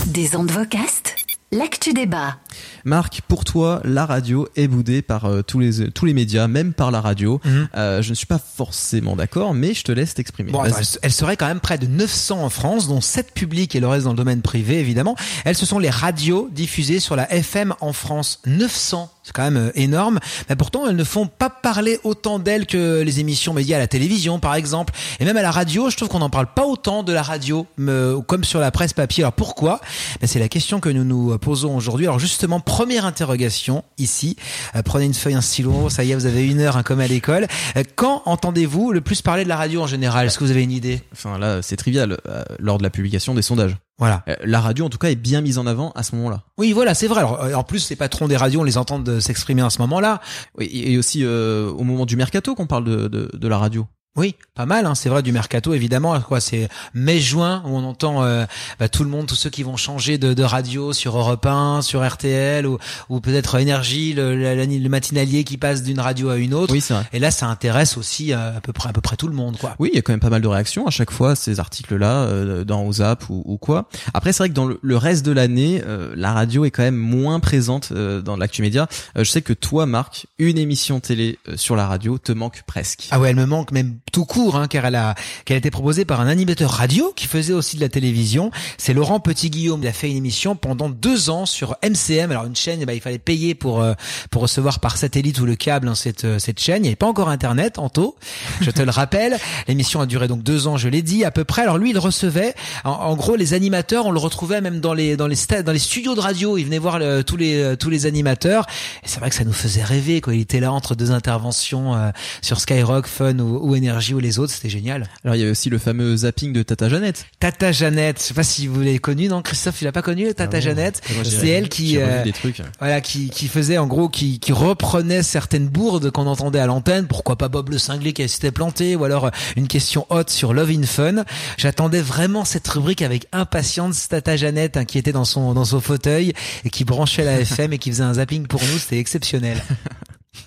Des 0.09 0.35
ondes 0.37 0.51
vocastes, 0.51 1.15
l'actu 1.53 1.93
débat. 1.93 2.39
Marc, 2.85 3.21
pour 3.29 3.45
toi, 3.45 3.81
la 3.85 4.07
radio 4.07 4.49
est 4.57 4.69
boudée 4.69 5.03
par 5.03 5.27
euh, 5.27 5.43
tous 5.43 5.59
les 5.59 5.91
tous 5.91 6.05
les 6.05 6.15
médias, 6.15 6.49
même 6.49 6.73
par 6.73 6.91
la 6.91 7.01
radio. 7.01 7.41
Mhm. 7.45 7.69
Euh, 7.77 8.03
je 8.03 8.11
ne 8.11 8.15
suis 8.15 8.27
pas 8.27 8.39
forcément 8.39 9.17
d'accord, 9.17 9.55
mais 9.55 9.75
je 9.75 9.85
te 9.85 9.93
laisse 9.93 10.15
t'exprimer. 10.15 10.53
Bon, 10.53 10.65
elle 10.65 11.13
serait 11.13 11.37
quand 11.37 11.47
même 11.47 11.61
près 11.61 11.79
de 11.79 11.87
900 11.87 12.43
en 12.43 12.51
France, 12.51 12.89
dont 12.89 13.01
7 13.01 13.33
publics 13.33 13.75
et 13.75 13.81
le 13.81 13.89
reste 13.89 14.05
dans 14.05 14.13
le 14.13 14.17
domaine 14.17 14.43
privé, 14.43 14.79
évidemment. 14.79 15.17
Elles, 15.45 15.57
ce 15.57 15.67
sont 15.67 15.79
les 15.79 15.91
radios 15.91 16.49
diffusées 16.53 17.01
sur 17.01 17.17
la 17.17 17.33
FM 17.33 17.75
en 17.81 17.93
France. 17.93 18.41
900, 18.47 19.11
c'est 19.27 19.33
quand 19.35 19.43
même 19.43 19.57
euh, 19.57 19.71
énorme. 19.75 20.21
Mais 20.49 20.55
pourtant, 20.55 20.87
elles 20.87 20.95
ne 20.95 21.03
font 21.03 21.27
pas 21.27 21.51
parler 21.51 21.99
autant 22.05 22.39
d'elles 22.39 22.65
que 22.67 23.03
les 23.03 23.19
émissions 23.19 23.53
médias 23.53 23.77
à 23.77 23.81
la 23.81 23.89
télévision, 23.89 24.39
par 24.39 24.55
exemple. 24.55 24.95
Et 25.19 25.25
même 25.25 25.37
à 25.37 25.43
la 25.43 25.51
radio, 25.51 25.91
je 25.91 25.97
trouve 25.97 26.09
qu'on 26.09 26.21
n'en 26.21 26.31
parle 26.31 26.47
pas 26.55 26.65
autant 26.65 27.03
de 27.03 27.13
la 27.13 27.23
radio, 27.23 27.67
me- 27.77 28.21
comme 28.21 28.45
sur 28.45 28.61
la 28.61 28.71
presse 28.71 28.93
papier. 28.93 29.25
Alors 29.25 29.33
pourquoi? 29.33 29.81
Ben, 30.21 30.29
C'est 30.29 30.39
la 30.39 30.49
question 30.49 30.79
que 30.79 30.89
nous 30.89 31.03
nous 31.03 31.37
posons 31.39 31.77
aujourd'hui. 31.77 32.07
Alors 32.07 32.21
justement, 32.21 32.61
première 32.61 33.05
interrogation 33.05 33.83
ici. 33.99 34.37
Euh, 34.77 34.83
prenez 34.83 35.07
une 35.07 35.15
feuille, 35.15 35.35
un 35.35 35.41
stylo. 35.41 35.91
Ça 35.91 36.05
y 36.05 36.13
est, 36.13 36.15
vous 36.15 36.27
avez 36.27 36.47
une 36.47 36.61
heure, 36.61 36.77
hein, 36.77 36.85
comme 36.85 37.01
à 37.01 37.09
l'école. 37.09 37.49
Euh, 37.77 37.83
quand 37.97 38.23
entendez-vous 38.27 38.93
le 38.93 39.01
plus 39.01 39.23
parler 39.23 39.43
de 39.43 39.49
la 39.49 39.57
radio 39.57 39.83
en 39.83 39.87
général? 39.89 40.27
Est-ce 40.29 40.39
que 40.39 40.45
vous 40.45 40.51
avez 40.53 40.63
une 40.63 40.71
idée? 40.71 41.01
Enfin 41.13 41.37
là, 41.37 41.63
c'est 41.63 41.77
trivial. 41.77 42.17
euh, 42.29 42.45
lors 42.61 42.79
de 42.79 42.83
la 42.85 42.91
publication 42.91 43.35
des 43.35 43.43
sondages. 43.43 43.77
Voilà. 43.99 44.23
Euh, 44.29 44.35
La 44.45 44.61
radio, 44.61 44.85
en 44.85 44.89
tout 44.91 44.99
cas, 44.99 45.09
est 45.09 45.17
bien 45.17 45.41
mise 45.41 45.59
en 45.59 45.67
avant 45.67 45.91
à 45.93 46.03
ce 46.03 46.15
moment-là. 46.17 46.43
Oui, 46.59 46.73
voilà, 46.73 46.95
c'est 46.95 47.07
vrai. 47.07 47.21
Alors, 47.21 47.43
euh, 47.43 47.55
en 47.55 47.65
plus, 47.65 47.89
les 47.91 47.97
patrons 47.97 48.29
des 48.29 48.37
radios, 48.37 48.61
on 48.61 48.65
les 48.65 48.79
entend 48.79 49.03
s'exprimer 49.21 49.63
à 49.63 49.71
ce 49.71 49.81
moment-là. 49.83 50.21
Oui, 50.59 50.69
et 50.73 50.99
aussi 50.99 51.25
euh, 51.25 51.71
au 51.71 51.83
moment 51.83 52.07
du 52.07 52.17
mercato 52.17 52.55
qu'on 52.55 52.67
parle 52.67 52.85
de, 52.85 53.09
de, 53.09 53.31
de 53.33 53.49
la 53.49 53.59
radio. 53.59 53.87
Oui, 54.17 54.35
pas 54.55 54.67
mal. 54.67 54.87
Hein, 54.87 54.95
c'est 54.95 55.09
vrai 55.09 55.23
du 55.23 55.33
mercato, 55.33 55.75
évidemment. 55.75 56.19
Quoi, 56.21 56.41
c'est 56.41 56.69
mai-juin 56.95 57.63
où 57.67 57.77
on 57.77 57.85
entend 57.85 58.23
euh, 58.25 58.45
bah, 58.81 58.89
tout 58.89 59.05
le 59.05 59.11
monde, 59.11 59.27
tous 59.27 59.35
ceux 59.35 59.51
qui 59.51 59.63
vont 59.63 59.77
changer 59.77 60.19
de, 60.19 60.33
de 60.35 60.43
radio 60.43 60.93
sur 60.93 61.17
Europe 61.19 61.45
1, 61.45 61.83
sur 61.83 62.07
RTL 62.07 62.67
ou, 62.67 62.79
ou 63.09 63.21
peut-être 63.21 63.57
Énergie, 63.59 64.13
le, 64.15 64.35
la- 64.37 64.55
le 64.65 64.89
matinalier 64.89 65.45
qui 65.45 65.57
passe 65.57 65.83
d'une 65.83 66.01
radio 66.01 66.31
à 66.31 66.37
une 66.37 66.55
autre. 66.55 66.73
Oui, 66.73 66.81
c'est 66.81 66.95
vrai. 66.95 67.05
Et 67.13 67.19
là, 67.19 67.31
ça 67.31 67.47
intéresse 67.47 67.97
aussi 67.97 68.33
euh, 68.33 68.57
à 68.57 68.61
peu 68.61 68.73
près 68.73 68.89
à 68.89 68.93
peu 68.93 69.01
près 69.01 69.17
tout 69.17 69.29
le 69.29 69.35
monde, 69.35 69.57
quoi. 69.59 69.75
Oui, 69.79 69.91
il 69.93 69.97
y 69.97 69.99
a 69.99 70.03
quand 70.03 70.13
même 70.13 70.21
pas 70.21 70.31
mal 70.31 70.41
de 70.43 70.49
réactions 70.49 70.87
à 70.87 70.91
chaque 70.91 71.11
fois 71.11 71.37
ces 71.37 71.61
articles-là 71.61 72.23
euh, 72.25 72.65
dans 72.65 72.83
WhatsApp 72.83 73.29
ou, 73.29 73.43
ou 73.45 73.59
quoi. 73.59 73.89
Après, 74.15 74.33
c'est 74.33 74.43
vrai 74.43 74.49
que 74.49 74.55
dans 74.55 74.67
le, 74.67 74.79
le 74.83 74.97
reste 74.97 75.25
de 75.27 75.33
l'année, 75.33 75.83
euh, 75.87 76.13
la 76.17 76.33
radio 76.33 76.65
est 76.65 76.71
quand 76.71 76.83
même 76.83 76.97
moins 76.97 77.41
présente 77.41 77.91
euh, 77.93 78.21
dans 78.23 78.37
l'actu 78.37 78.63
média. 78.63 78.89
Euh, 79.19 79.25
je 79.25 79.31
sais 79.31 79.43
que 79.43 79.53
toi, 79.53 79.87
Marc, 79.87 80.27
une 80.39 80.59
émission 80.59 81.01
télé 81.01 81.39
euh, 81.49 81.57
sur 81.57 81.77
la 81.77 81.87
radio 81.87 82.19
te 82.19 82.33
manque 82.33 82.63
presque. 82.67 83.09
Ah 83.11 83.21
ouais, 83.21 83.31
elle 83.31 83.37
me 83.37 83.47
manque 83.47 83.73
même 83.73 83.99
tout 84.13 84.25
court, 84.25 84.57
hein, 84.57 84.67
car 84.69 84.87
elle 84.87 84.95
a, 84.95 85.15
qu'elle 85.45 85.57
a 85.57 85.59
été 85.59 85.71
proposée 85.71 86.05
par 86.05 86.21
un 86.21 86.27
animateur 86.27 86.71
radio 86.71 87.13
qui 87.17 87.27
faisait 87.27 87.53
aussi 87.53 87.77
de 87.77 87.81
la 87.83 87.89
télévision. 87.89 88.51
C'est 88.79 88.95
Laurent 88.95 89.21
Petit-Guillaume. 89.21 89.81
Il 89.83 89.89
a 89.89 89.93
fait 89.93 90.11
une 90.11 90.17
émission 90.17 90.57
pendant 90.57 90.89
deux 90.89 91.29
ans 91.29 91.45
sur 91.45 91.77
MCM. 91.83 92.31
Alors 92.31 92.45
une 92.47 92.57
chaîne, 92.57 92.79
eh 92.81 92.87
ben, 92.87 92.93
il 92.95 93.01
fallait 93.01 93.19
payer 93.19 93.55
pour 93.55 93.83
euh, 93.83 93.93
pour 94.31 94.43
recevoir 94.43 94.81
par 94.81 94.97
satellite 94.97 95.39
ou 95.41 95.45
le 95.47 95.55
câble 95.57 95.89
hein, 95.89 95.95
cette 95.95 96.25
euh, 96.25 96.39
cette 96.39 96.61
chaîne. 96.61 96.79
Il 96.79 96.83
n'y 96.83 96.89
avait 96.89 96.97
pas 96.97 97.07
encore 97.09 97.29
Internet, 97.29 97.79
Anto. 97.79 98.17
Je 98.61 98.71
te 98.71 98.81
le 98.83 98.91
rappelle. 98.91 99.37
L'émission 99.69 100.01
a 100.01 100.07
duré 100.07 100.29
donc 100.29 100.43
deux 100.43 100.67
ans, 100.67 100.77
je 100.77 100.89
l'ai 100.89 101.03
dit 101.03 101.25
à 101.25 101.31
peu 101.31 101.45
près. 101.45 101.63
Alors 101.63 101.77
lui, 101.79 101.91
il 101.91 101.99
recevait, 101.99 102.55
en, 102.85 102.91
en 102.91 103.17
gros, 103.17 103.37
les 103.37 103.55
animateurs. 103.55 104.07
On 104.07 104.13
le 104.13 104.19
retrouvait 104.21 104.61
même 104.61 104.81
dans 104.81 104.95
les 104.95 105.17
dans 105.17 105.27
les 105.27 105.37
sta- 105.37 105.63
dans 105.63 105.73
les 105.73 105.79
studios 105.79 106.15
de 106.15 106.21
radio. 106.21 106.57
Il 106.57 106.65
venait 106.65 106.79
voir 106.79 106.99
tous 107.27 107.37
les 107.37 107.61
euh, 107.61 107.77
tous 107.77 107.91
les 107.91 108.07
animateurs. 108.07 108.67
Et 109.03 109.09
c'est 109.09 109.21
vrai 109.21 109.29
que 109.31 109.37
ça 109.37 109.45
nous 109.45 109.53
faisait 109.53 109.83
rêver 109.85 110.21
quand 110.21 110.31
il 110.31 110.41
était 110.41 110.61
là 110.61 110.73
entre 110.73 110.95
deux 110.95 111.11
interventions 111.11 111.95
euh, 111.95 112.11
sur 112.43 112.61
Skyrock, 112.61 113.07
Fun 113.07 113.39
ou, 113.41 113.59
ou 113.71 113.75
Ou 114.13 114.19
les 114.19 114.39
autres. 114.39 114.53
C'était 114.53 114.69
génial. 114.69 115.09
Alors, 115.25 115.37
il 115.37 115.43
y 115.43 115.47
a 115.47 115.51
aussi 115.51 115.71
le 115.71 115.79
fameux 115.79 116.19
zapping 116.19 116.53
de 116.53 116.63
Tata 116.63 116.89
Jeannette. 116.89 117.27
Tata 117.41 117.73
Jeannette, 117.73 118.19
je 118.21 118.25
sais 118.25 118.35
pas 118.35 118.43
si 118.43 118.67
vous 118.67 118.81
l'avez 118.81 118.99
connue, 118.99 119.29
non 119.29 119.41
Christophe, 119.43 119.79
tu 119.79 119.85
l'as 119.85 119.93
pas 119.93 120.03
connue, 120.03 120.35
Tata 120.35 120.61
Jeannette 120.61 121.01
C'est 121.25 121.49
elle 121.49 121.69
qui, 121.69 121.97
euh, 121.99 122.23
des 122.23 122.33
trucs. 122.33 122.61
voilà, 122.79 123.01
qui, 123.01 123.31
qui 123.31 123.49
faisait 123.49 123.79
en 123.79 123.87
gros, 123.87 124.09
qui, 124.09 124.39
qui 124.39 124.53
reprenait 124.53 125.23
certaines 125.23 125.69
bourdes 125.69 126.11
qu'on 126.11 126.27
entendait 126.27 126.59
à 126.59 126.67
l'antenne. 126.67 127.07
Pourquoi 127.07 127.37
pas 127.37 127.49
Bob 127.49 127.71
le 127.71 127.79
cinglé 127.79 128.13
qui 128.13 128.29
s'était 128.29 128.53
planté, 128.53 128.97
ou 128.97 129.05
alors 129.05 129.27
euh, 129.27 129.31
une 129.57 129.67
question 129.67 130.07
haute 130.11 130.31
sur 130.31 130.53
Love 130.53 130.71
in 130.71 130.83
Fun. 130.83 131.25
J'attendais 131.57 132.03
vraiment 132.03 132.45
cette 132.45 132.69
rubrique 132.69 133.03
avec 133.03 133.27
impatience. 133.33 134.09
Tata 134.09 134.37
Jeannette, 134.37 134.77
hein, 134.77 134.85
qui 134.85 134.99
était 134.99 135.13
dans 135.13 135.25
son 135.25 135.55
dans 135.55 135.65
son 135.65 135.81
fauteuil 135.81 136.33
et 136.65 136.71
qui 136.71 136.85
branchait 136.85 137.25
la 137.25 137.41
FM 137.41 137.73
et 137.73 137.79
qui 137.79 137.91
faisait 137.91 138.03
un 138.03 138.15
zapping 138.15 138.47
pour 138.47 138.61
nous, 138.63 138.79
c'était 138.79 138.99
exceptionnel. 138.99 139.63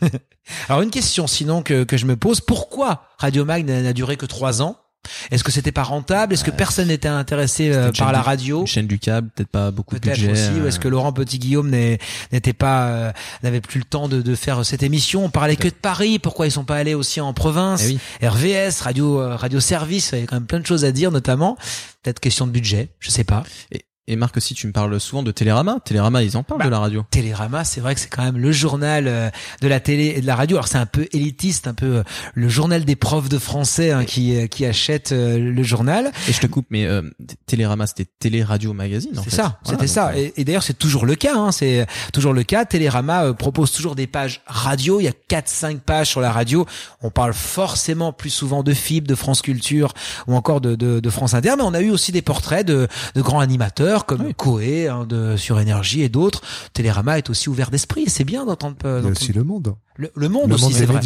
Alors 0.68 0.82
une 0.82 0.92
question 0.92 1.28
sinon 1.28 1.62
que, 1.64 1.84
que 1.84 1.98
je 1.98 2.06
me 2.06 2.16
pose, 2.16 2.42
pourquoi 2.42 3.04
Radio 3.18 3.46
Mag 3.46 3.66
n'a 3.68 3.94
duré 3.94 4.18
que 4.18 4.26
trois 4.26 4.62
ans? 4.62 4.78
Est-ce 5.32 5.46
que 5.46 5.52
c'était 5.52 5.72
pas 5.72 5.84
rentable? 5.84 6.34
Est-ce 6.34 6.44
que 6.44 6.52
personne 6.52 6.90
n'était 6.90 7.08
intéressé 7.08 7.72
euh, 7.74 7.90
par 7.94 8.12
la 8.12 8.20
du- 8.20 8.26
radio? 8.26 8.62
Une 8.62 8.68
chaîne 8.68 8.86
du 8.86 9.00
câble, 9.00 9.30
peut-être 9.34 9.50
pas 9.50 9.72
beaucoup 9.72 9.96
de 9.96 10.02
Peut-être 10.02 10.18
budget. 10.20 10.32
aussi, 10.34 10.60
ou 10.60 10.64
euh, 10.64 10.68
est-ce 10.68 10.78
que 10.78 10.90
Laurent 10.90 11.14
Petit-Guillaume 11.14 11.70
n'était 11.70 12.54
pas, 12.54 12.88
euh, 12.90 13.12
n'avait 13.42 13.62
plus 13.62 13.80
le 13.80 13.86
temps 13.86 14.10
de, 14.10 14.22
de 14.22 14.36
faire 14.36 14.64
cette 14.66 14.84
émission? 14.84 15.24
On 15.24 15.30
parlait 15.30 15.56
que 15.56 15.70
de 15.70 15.74
Paris, 15.74 16.20
pourquoi 16.20 16.48
ils 16.48 16.52
sont 16.52 16.66
pas 16.66 16.76
allés 16.76 16.96
aussi 16.96 17.22
en 17.22 17.34
province? 17.34 17.82
Eh 17.86 17.98
oui. 18.22 18.28
RVS, 18.28 18.82
radio, 18.82 19.22
euh, 19.22 19.36
radio 19.38 19.62
service, 19.62 20.10
il 20.14 20.20
y 20.20 20.24
a 20.24 20.26
quand 20.28 20.36
même 20.36 20.46
plein 20.46 20.60
de 20.60 20.68
choses 20.68 20.84
à 20.84 20.92
dire, 20.92 21.12
notamment. 21.12 21.58
Peut-être 22.04 22.20
question 22.20 22.46
de 22.46 22.52
budget, 22.52 22.90
je 23.00 23.10
sais 23.10 23.24
pas. 23.24 23.44
Et, 23.72 23.86
et 24.10 24.16
Marc 24.16 24.36
aussi, 24.38 24.54
tu 24.56 24.66
me 24.68 24.72
parles 24.72 25.00
souvent 25.00 25.24
de 25.24 25.32
Télérama. 25.32 25.78
Télérama, 25.86 26.24
ils 26.24 26.36
en 26.36 26.44
parlent 26.44 26.60
Bah, 26.60 26.66
de 26.66 26.72
la 26.72 26.80
radio. 26.80 27.06
Télérama, 27.12 27.64
c'est 27.64 27.80
vrai 27.80 27.94
que 27.96 28.02
c'est 28.02 28.10
quand 28.10 28.24
même 28.24 28.38
le 28.38 28.52
journal 28.52 29.06
euh, 29.08 29.30
de 29.62 29.68
la 29.68 29.80
télé 29.80 30.14
et 30.18 30.22
de 30.22 30.26
la 30.28 30.36
radio. 30.36 30.58
Alors 30.58 30.68
c'est 30.68 30.78
un 30.80 30.86
peu 30.88 31.08
élitiste, 31.14 31.68
un 31.68 31.74
peu 31.74 31.98
euh, 31.98 32.04
le 32.34 32.50
journal 32.50 32.86
des 32.86 32.96
profs 32.96 33.30
de 33.30 33.38
français 33.38 33.92
hein, 33.92 34.06
qui 34.06 34.36
euh, 34.36 34.48
qui 34.48 34.66
achètent 34.66 35.12
le 35.14 35.64
journal. 35.64 36.12
Et 36.28 36.34
je 36.34 36.40
te 36.40 36.48
coupe, 36.48 36.66
mais 36.72 36.86
euh, 36.86 37.04
Télérama, 37.46 37.86
c'était 37.88 38.08
Télé 38.20 38.44
Radio 38.44 38.74
Magazine. 38.74 39.12
C'est 39.24 39.30
ça, 39.30 39.60
Voilà, 39.64 39.78
c'était 39.80 39.88
ça. 39.88 40.18
Et, 40.18 40.34
et 40.38 40.44
d'ailleurs, 40.44 40.64
c'est 40.64 40.78
toujours 40.78 41.06
le 41.06 41.16
cas. 41.16 41.36
Hein, 41.38 41.52
c'est 41.52 41.86
toujours 42.12 42.34
le 42.34 42.44
cas. 42.44 42.66
Télérama 42.66 43.34
propose 43.34 43.72
toujours 43.72 43.96
des 43.96 44.08
pages 44.08 44.42
radio. 44.48 45.00
Il 45.00 45.04
y 45.04 45.08
a 45.08 45.14
quatre, 45.28 45.50
cinq 45.50 45.82
pages 45.82 46.08
sur 46.08 46.22
la 46.22 46.32
radio. 46.32 46.66
On 47.02 47.12
parle 47.12 47.34
forcément 47.34 48.12
plus 48.12 48.30
souvent 48.32 48.64
de 48.64 48.74
FIB, 48.74 49.06
de 49.08 49.16
France 49.16 49.42
Culture 49.44 49.94
ou 50.28 50.36
encore 50.36 50.62
de, 50.62 50.76
de, 50.76 51.00
de 51.00 51.10
France 51.10 51.34
Inter. 51.36 51.54
Mais 51.58 51.64
on 51.64 51.74
a 51.74 51.82
eu 51.82 51.92
aussi 51.92 52.12
des 52.12 52.22
portraits 52.24 52.66
de, 52.66 52.88
de 53.16 53.22
grands 53.22 53.40
animateurs 53.40 53.99
comme 54.06 54.34
Coé 54.34 54.88
hein, 54.88 55.06
de 55.08 55.36
sur 55.38 55.60
Énergie 55.60 56.02
et 56.02 56.10
d'autres. 56.10 56.42
Télérama 56.74 57.18
est 57.18 57.30
aussi 57.30 57.50
ouvert 57.50 57.70
d'esprit. 57.72 58.04
et 58.04 58.10
C'est 58.10 58.24
bien 58.24 58.46
d'entendre. 58.46 58.76
euh, 58.86 58.88
Il 58.88 58.88
y 58.88 58.92
a 58.92 59.02
d'entendre- 59.10 59.22
aussi 59.22 59.34
le 59.34 59.44
monde. 59.44 59.76
le, 59.96 60.12
le 60.16 60.30
monde 60.30 60.50
le 60.50 60.56
aussi, 60.56 60.74
c'est 60.74 60.80
des 60.82 60.86
vrai. 60.86 61.02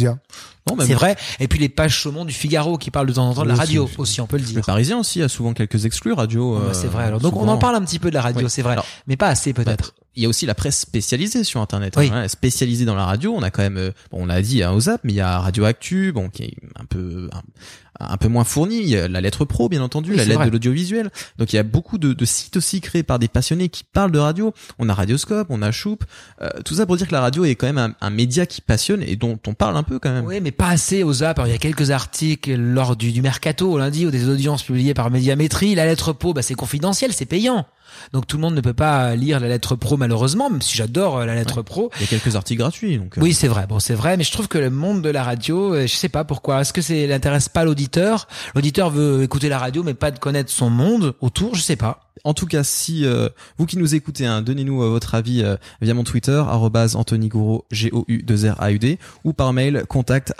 C'est 0.86 0.94
vrai. 0.94 1.16
Et 1.40 1.48
puis 1.48 1.58
les 1.58 1.68
pages 1.68 2.00
saumon 2.02 2.24
du 2.24 2.32
Figaro 2.32 2.78
qui 2.78 2.90
parlent 2.90 3.06
de 3.06 3.12
temps 3.12 3.28
en 3.28 3.34
temps 3.34 3.42
de 3.42 3.48
la 3.48 3.54
Oui, 3.54 3.60
radio 3.60 3.88
c'est- 3.90 3.98
aussi, 4.00 4.20
on 4.20 4.26
peut 4.26 4.36
le 4.38 4.42
Le 4.44 4.48
dire. 4.48 4.64
Parisien 4.64 4.98
aussi 4.98 5.22
a 5.22 5.28
souvent 5.28 5.52
quelques 5.52 5.84
exclus 5.84 6.12
radio. 6.12 6.56
Ouais, 6.56 6.62
euh, 6.66 6.72
c'est 6.72 6.86
vrai. 6.86 7.04
Alors, 7.04 7.20
donc 7.20 7.36
on 7.36 7.48
en 7.48 7.58
parle 7.58 7.76
un 7.76 7.82
petit 7.82 7.98
peu 7.98 8.08
de 8.10 8.14
la 8.14 8.22
radio, 8.22 8.42
Oui. 8.44 8.50
c'est 8.50 8.62
vrai, 8.62 8.72
Alors, 8.72 8.86
mais 9.06 9.16
pas 9.16 9.28
assez 9.28 9.52
peut-être. 9.52 9.94
Il 10.16 10.22
y 10.22 10.26
a 10.26 10.28
aussi 10.28 10.46
la 10.46 10.54
presse 10.54 10.78
spécialisée 10.78 11.42
sur 11.44 11.60
Internet. 11.60 11.94
Oui. 11.96 12.10
hein, 12.12 12.28
spécialisée 12.28 12.84
dans 12.84 12.94
la 12.94 13.04
radio. 13.04 13.34
On 13.36 13.42
a 13.42 13.50
quand 13.50 13.62
même, 13.62 13.76
euh, 13.78 13.90
bon, 14.12 14.22
on 14.22 14.26
l'a 14.26 14.42
dit, 14.42 14.62
hein, 14.62 14.72
OZAP, 14.72 15.00
mais 15.04 15.12
il 15.12 15.16
y 15.16 15.20
a 15.20 15.38
Radio 15.40 15.64
Actu, 15.64 16.12
bon, 16.12 16.28
qui 16.28 16.44
est 16.44 16.54
un 16.78 16.84
peu, 16.84 17.28
un, 17.32 18.12
un 18.12 18.16
peu 18.16 18.28
moins 18.28 18.44
fourni. 18.44 18.78
Il 18.80 18.88
y 18.88 18.96
a 18.96 19.08
la 19.08 19.20
lettre 19.20 19.44
pro, 19.44 19.68
bien 19.68 19.82
entendu, 19.82 20.10
Oui, 20.12 20.16
la 20.16 20.24
lettre 20.24 20.36
vrai. 20.38 20.46
de 20.46 20.52
l'audiovisuel. 20.52 21.10
Donc 21.38 21.52
il 21.52 21.56
y 21.56 21.58
a 21.58 21.64
beaucoup 21.64 21.98
de, 21.98 22.12
de 22.12 22.24
sites 22.24 22.56
aussi 22.56 22.80
créés 22.80 23.02
par 23.02 23.18
des 23.18 23.26
passionnés 23.28 23.68
qui 23.68 23.82
parlent 23.82 24.12
de 24.12 24.18
radio. 24.20 24.54
On 24.78 24.88
a 24.88 24.94
Radioscope, 24.94 25.48
on 25.50 25.62
a 25.62 25.72
Choup. 25.72 25.98
Euh, 26.42 26.48
tout 26.64 26.74
ça 26.76 26.86
pour 26.86 26.96
dire 26.96 27.08
que 27.08 27.12
la 27.12 27.20
radio 27.20 27.44
est 27.44 27.56
quand 27.56 27.66
même 27.66 27.78
un, 27.78 27.94
un 28.00 28.10
média 28.10 28.46
qui 28.46 28.60
passionne 28.60 29.02
et 29.02 29.16
dont 29.16 29.38
on 29.48 29.54
parle 29.54 29.76
un 29.76 29.82
peu 29.82 29.98
quand 29.98 30.12
même. 30.12 30.24
Oui, 30.26 30.40
mais 30.40 30.52
pas 30.52 30.68
assez 30.68 31.02
aux 31.02 31.24
apps. 31.24 31.38
Alors, 31.40 31.48
il 31.48 31.52
y 31.52 31.56
a 31.56 31.58
quelques 31.58 31.90
articles 31.90 32.54
lors 32.54 32.94
du, 32.94 33.10
du 33.10 33.20
mercato 33.20 33.68
au 33.70 33.78
lundi 33.78 34.06
ou 34.06 34.12
des 34.12 34.28
audiences 34.28 34.62
publiées 34.62 34.94
par 34.94 35.10
Médiamétrie. 35.10 35.74
La 35.74 35.86
lettre 35.86 36.12
pro, 36.12 36.32
bah, 36.34 36.42
c'est 36.42 36.54
confidentiel, 36.54 37.12
c'est 37.12 37.26
payant. 37.26 37.66
Donc 38.12 38.26
tout 38.26 38.36
le 38.36 38.42
monde 38.42 38.54
ne 38.54 38.60
peut 38.60 38.74
pas 38.74 39.16
lire 39.16 39.40
la 39.40 39.48
lettre 39.48 39.76
pro 39.76 39.96
malheureusement, 39.96 40.50
même 40.50 40.62
si 40.62 40.76
j'adore 40.76 41.18
euh, 41.18 41.26
la 41.26 41.34
lettre 41.34 41.62
pro. 41.62 41.90
Il 41.96 42.02
y 42.02 42.04
a 42.04 42.08
quelques 42.08 42.36
articles 42.36 42.60
gratuits. 42.60 42.98
Donc, 42.98 43.18
euh, 43.18 43.20
Oui, 43.20 43.34
c'est 43.34 43.48
vrai. 43.48 43.66
Bon, 43.66 43.78
c'est 43.78 43.94
vrai, 43.94 44.16
mais 44.16 44.24
je 44.24 44.32
trouve 44.32 44.48
que 44.48 44.58
le 44.58 44.70
monde 44.70 45.02
de 45.02 45.10
la 45.10 45.22
radio, 45.22 45.74
euh, 45.74 45.86
je 45.86 45.94
sais 45.94 46.08
pas 46.08 46.24
pourquoi. 46.24 46.60
Est-ce 46.60 46.72
que 46.72 46.82
c'est 46.82 47.06
n'intéresse 47.06 47.48
pas 47.48 47.64
l'auditeur? 47.64 48.28
L'auditeur 48.54 48.90
veut 48.90 49.22
écouter 49.22 49.48
la 49.48 49.58
radio, 49.58 49.82
mais 49.82 49.94
pas 49.94 50.10
de 50.10 50.18
connaître 50.18 50.50
son 50.50 50.70
monde 50.70 51.14
autour. 51.20 51.54
Je 51.54 51.60
sais 51.60 51.76
pas. 51.76 52.04
En 52.22 52.32
tout 52.32 52.46
cas, 52.46 52.62
si 52.62 53.04
euh, 53.04 53.28
vous 53.58 53.66
qui 53.66 53.76
nous 53.76 53.94
écoutez, 53.94 54.24
hein, 54.24 54.40
donnez-nous 54.40 54.82
euh, 54.82 54.88
votre 54.88 55.14
avis 55.14 55.42
euh, 55.42 55.56
via 55.82 55.92
mon 55.94 56.04
Twitter 56.04 56.42
Anthony 56.46 57.28
Gouraud, 57.28 57.64
G 57.70 57.90
O 57.92 58.04
U 58.08 58.22
2 58.22 58.50
R 58.50 58.62
A 58.62 58.70
U 58.72 58.78
D 58.78 58.98
ou 59.24 59.32
par 59.32 59.52
mail 59.52 59.84
contact 59.88 60.32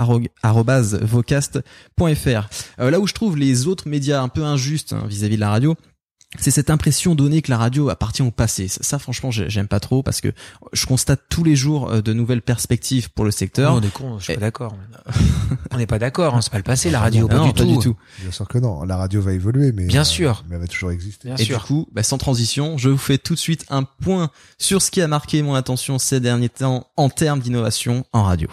vocast.fr. 1.03 2.49
Euh, 2.81 2.91
là 2.91 3.01
où 3.01 3.07
je 3.07 3.13
trouve 3.13 3.37
les 3.37 3.67
autres 3.67 3.89
médias 3.89 4.23
un 4.23 4.29
peu 4.29 4.45
injustes 4.45 4.93
hein, 4.93 5.05
vis-à-vis 5.09 5.37
de 5.37 5.41
la 5.41 5.51
radio, 5.51 5.75
c'est 6.39 6.51
cette 6.51 6.71
impression 6.71 7.15
donnée 7.15 7.43
que 7.43 7.51
la 7.51 7.59
radio 7.59 7.89
appartient 7.89 8.23
au 8.23 8.31
passé. 8.31 8.69
Ça, 8.69 8.83
ça, 8.83 8.99
franchement, 8.99 9.31
j'ai- 9.31 9.49
j'aime 9.51 9.69
pas 9.69 9.81
trop 9.81 10.03
parce 10.03 10.21
que 10.21 10.33
je 10.73 10.87
constate 10.87 11.23
tous 11.29 11.45
les 11.45 11.57
jours 11.57 11.91
euh, 11.91 12.01
de 12.03 12.13
nouvelles 12.13 12.43
perspectives 12.43 13.11
pour 13.11 13.25
le 13.25 13.31
secteur. 13.31 13.73
Non, 13.73 13.81
on 13.81 13.83
est 13.83 13.93
con, 13.93 14.19
je 14.19 14.25
suis 14.25 14.33
Et- 14.33 14.37
pas 14.37 14.41
d'accord. 14.43 14.77
on 15.71 15.77
n'est 15.79 15.87
pas 15.87 15.99
d'accord. 15.99 16.35
Hein, 16.35 16.41
c'est 16.43 16.51
pas 16.51 16.59
le 16.59 16.65
passé, 16.65 16.91
la 16.91 17.01
radio, 17.01 17.27
Ah 17.31 17.35
pas, 17.35 17.39
non, 17.39 17.47
du, 17.49 17.53
pas 17.53 17.61
tout. 17.61 17.67
du 17.73 17.79
tout. 17.79 17.97
Bien 18.21 18.31
sûr 18.33 18.49
que 18.49 18.59
non. 18.59 18.83
La 18.85 18.97
radio 18.97 19.21
va 19.21 19.33
évoluer, 19.33 19.73
mais 19.73 19.87
Bien 19.87 20.01
euh, 20.03 20.05
sûr. 20.05 20.45
mais 20.49 20.57
elle 20.57 20.63
va 20.63 20.67
toujours 20.69 20.91
exister. 20.91 21.29
Bien 21.29 21.37
Et 21.37 21.45
sûr. 21.45 21.59
du 21.61 21.65
coup, 21.65 21.89
bah, 21.93 22.03
sans 22.03 22.19
transition, 22.19 22.77
je 22.79 22.89
vous 22.91 22.99
fais 22.99 23.19
tout 23.19 23.35
de 23.35 23.39
suite 23.39 23.65
un 23.71 23.85
point 23.85 24.31
sur 24.59 24.83
ce 24.83 24.91
qui 24.91 25.01
a 25.03 25.09
marqué 25.09 25.43
mon 25.43 25.55
attention 25.55 25.99
ces 25.99 26.21
derniers 26.21 26.49
temps 26.49 26.87
en 26.97 27.09
termes 27.11 27.41
d'innovation 27.41 28.05
en 28.13 28.23
radio. 28.25 28.49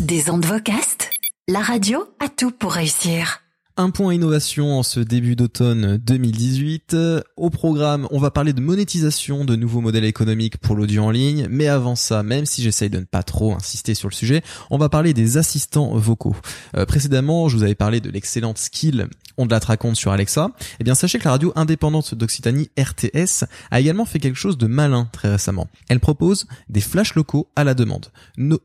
Des 0.00 0.28
ondes 0.30 0.44
vocastes 0.46 1.10
La 1.48 1.60
radio 1.60 2.04
a 2.20 2.28
tout 2.28 2.50
pour 2.50 2.72
réussir. 2.72 3.40
Un 3.80 3.90
point 3.90 4.12
innovation 4.12 4.76
en 4.76 4.82
ce 4.82 4.98
début 4.98 5.36
d'automne 5.36 5.98
2018. 5.98 6.94
Euh, 6.94 7.20
Au 7.36 7.48
programme, 7.48 8.08
on 8.10 8.18
va 8.18 8.32
parler 8.32 8.52
de 8.52 8.60
monétisation 8.60 9.44
de 9.44 9.54
nouveaux 9.54 9.80
modèles 9.80 10.04
économiques 10.04 10.56
pour 10.56 10.74
l'audio 10.74 11.04
en 11.04 11.12
ligne. 11.12 11.46
Mais 11.48 11.68
avant 11.68 11.94
ça, 11.94 12.24
même 12.24 12.44
si 12.44 12.60
j'essaye 12.60 12.90
de 12.90 12.98
ne 12.98 13.04
pas 13.04 13.22
trop 13.22 13.54
insister 13.54 13.94
sur 13.94 14.08
le 14.08 14.14
sujet, 14.14 14.42
on 14.70 14.78
va 14.78 14.88
parler 14.88 15.14
des 15.14 15.36
assistants 15.36 15.96
vocaux. 15.96 16.34
Euh, 16.76 16.86
précédemment, 16.86 17.48
je 17.48 17.56
vous 17.56 17.62
avais 17.62 17.76
parlé 17.76 18.00
de 18.00 18.10
l'excellente 18.10 18.58
skill 18.58 19.06
On 19.38 19.46
de 19.46 19.52
la 19.52 19.60
raconte 19.60 19.96
sur 19.96 20.10
Alexa. 20.10 20.50
Eh 20.80 20.84
bien, 20.84 20.94
sachez 20.94 21.18
que 21.18 21.24
la 21.24 21.30
radio 21.30 21.52
indépendante 21.54 22.14
d'Occitanie, 22.14 22.70
RTS, 22.78 23.44
a 23.70 23.80
également 23.80 24.04
fait 24.04 24.18
quelque 24.18 24.36
chose 24.36 24.58
de 24.58 24.66
malin 24.66 25.08
très 25.12 25.30
récemment. 25.30 25.68
Elle 25.88 26.00
propose 26.00 26.46
des 26.68 26.80
flashs 26.80 27.14
locaux 27.14 27.48
à 27.54 27.62
la 27.64 27.74
demande. 27.74 28.08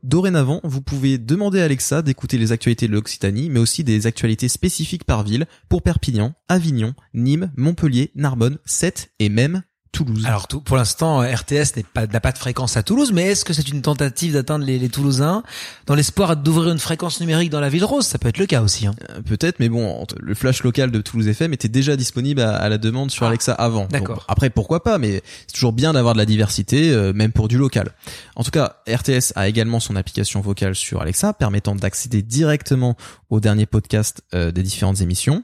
Dorénavant, 0.02 0.60
vous 0.64 0.82
pouvez 0.82 1.16
demander 1.16 1.60
à 1.60 1.64
Alexa 1.64 2.02
d'écouter 2.02 2.38
les 2.38 2.52
actualités 2.52 2.88
de 2.88 2.92
l'Occitanie, 2.92 3.50
mais 3.50 3.60
aussi 3.60 3.84
des 3.84 4.06
actualités 4.06 4.48
spécifiques 4.48 5.04
par 5.04 5.22
ville 5.22 5.46
pour 5.68 5.82
Perpignan, 5.82 6.34
Avignon, 6.48 6.94
Nîmes, 7.14 7.52
Montpellier, 7.56 8.10
Narbonne, 8.16 8.58
Sète 8.64 9.12
et 9.20 9.28
même 9.28 9.62
Toulouse. 9.94 10.26
Alors 10.26 10.48
tout, 10.48 10.60
pour 10.60 10.76
l'instant, 10.76 11.20
RTS 11.20 11.76
n'est 11.76 11.84
pas 11.84 12.06
n'a 12.06 12.20
pas 12.20 12.32
de 12.32 12.38
fréquence 12.38 12.76
à 12.76 12.82
Toulouse, 12.82 13.12
mais 13.14 13.22
est-ce 13.30 13.44
que 13.44 13.52
c'est 13.52 13.68
une 13.68 13.80
tentative 13.80 14.34
d'atteindre 14.34 14.64
les, 14.64 14.78
les 14.78 14.88
Toulousains 14.88 15.42
dans 15.86 15.94
l'espoir 15.94 16.36
d'ouvrir 16.36 16.70
une 16.72 16.78
fréquence 16.78 17.20
numérique 17.20 17.48
dans 17.50 17.60
la 17.60 17.68
ville 17.68 17.84
rose? 17.84 18.04
Ça 18.04 18.18
peut 18.18 18.28
être 18.28 18.38
le 18.38 18.46
cas 18.46 18.60
aussi. 18.60 18.86
Hein. 18.86 18.94
Euh, 19.10 19.20
Peut-être, 19.22 19.60
mais 19.60 19.68
bon, 19.68 20.04
le 20.18 20.34
flash 20.34 20.62
local 20.64 20.90
de 20.90 21.00
Toulouse 21.00 21.28
FM 21.28 21.52
était 21.52 21.68
déjà 21.68 21.96
disponible 21.96 22.40
à, 22.40 22.56
à 22.56 22.68
la 22.68 22.76
demande 22.78 23.10
sur 23.10 23.24
Ah, 23.24 23.28
Alexa 23.28 23.52
avant. 23.52 23.86
d'accord. 23.90 24.24
Après, 24.28 24.50
pourquoi 24.50 24.82
pas, 24.82 24.98
mais 24.98 25.22
c'est 25.46 25.54
toujours 25.54 25.72
bien 25.72 25.92
d'avoir 25.92 26.14
de 26.14 26.18
la 26.18 26.26
diversité, 26.26 26.90
euh, 26.90 27.12
même 27.12 27.30
pour 27.32 27.46
du 27.48 27.56
local. 27.56 27.92
En 28.36 28.42
tout 28.42 28.50
cas, 28.50 28.76
RTS 28.88 29.32
a 29.36 29.48
également 29.48 29.78
son 29.80 29.94
application 29.96 30.40
vocale 30.40 30.74
sur 30.74 31.00
Alexa, 31.00 31.32
permettant 31.32 31.74
d'accéder 31.76 32.20
directement 32.22 32.96
aux 33.34 33.40
derniers 33.40 33.66
podcasts 33.66 34.22
euh, 34.32 34.52
des 34.52 34.62
différentes 34.62 35.00
émissions. 35.00 35.42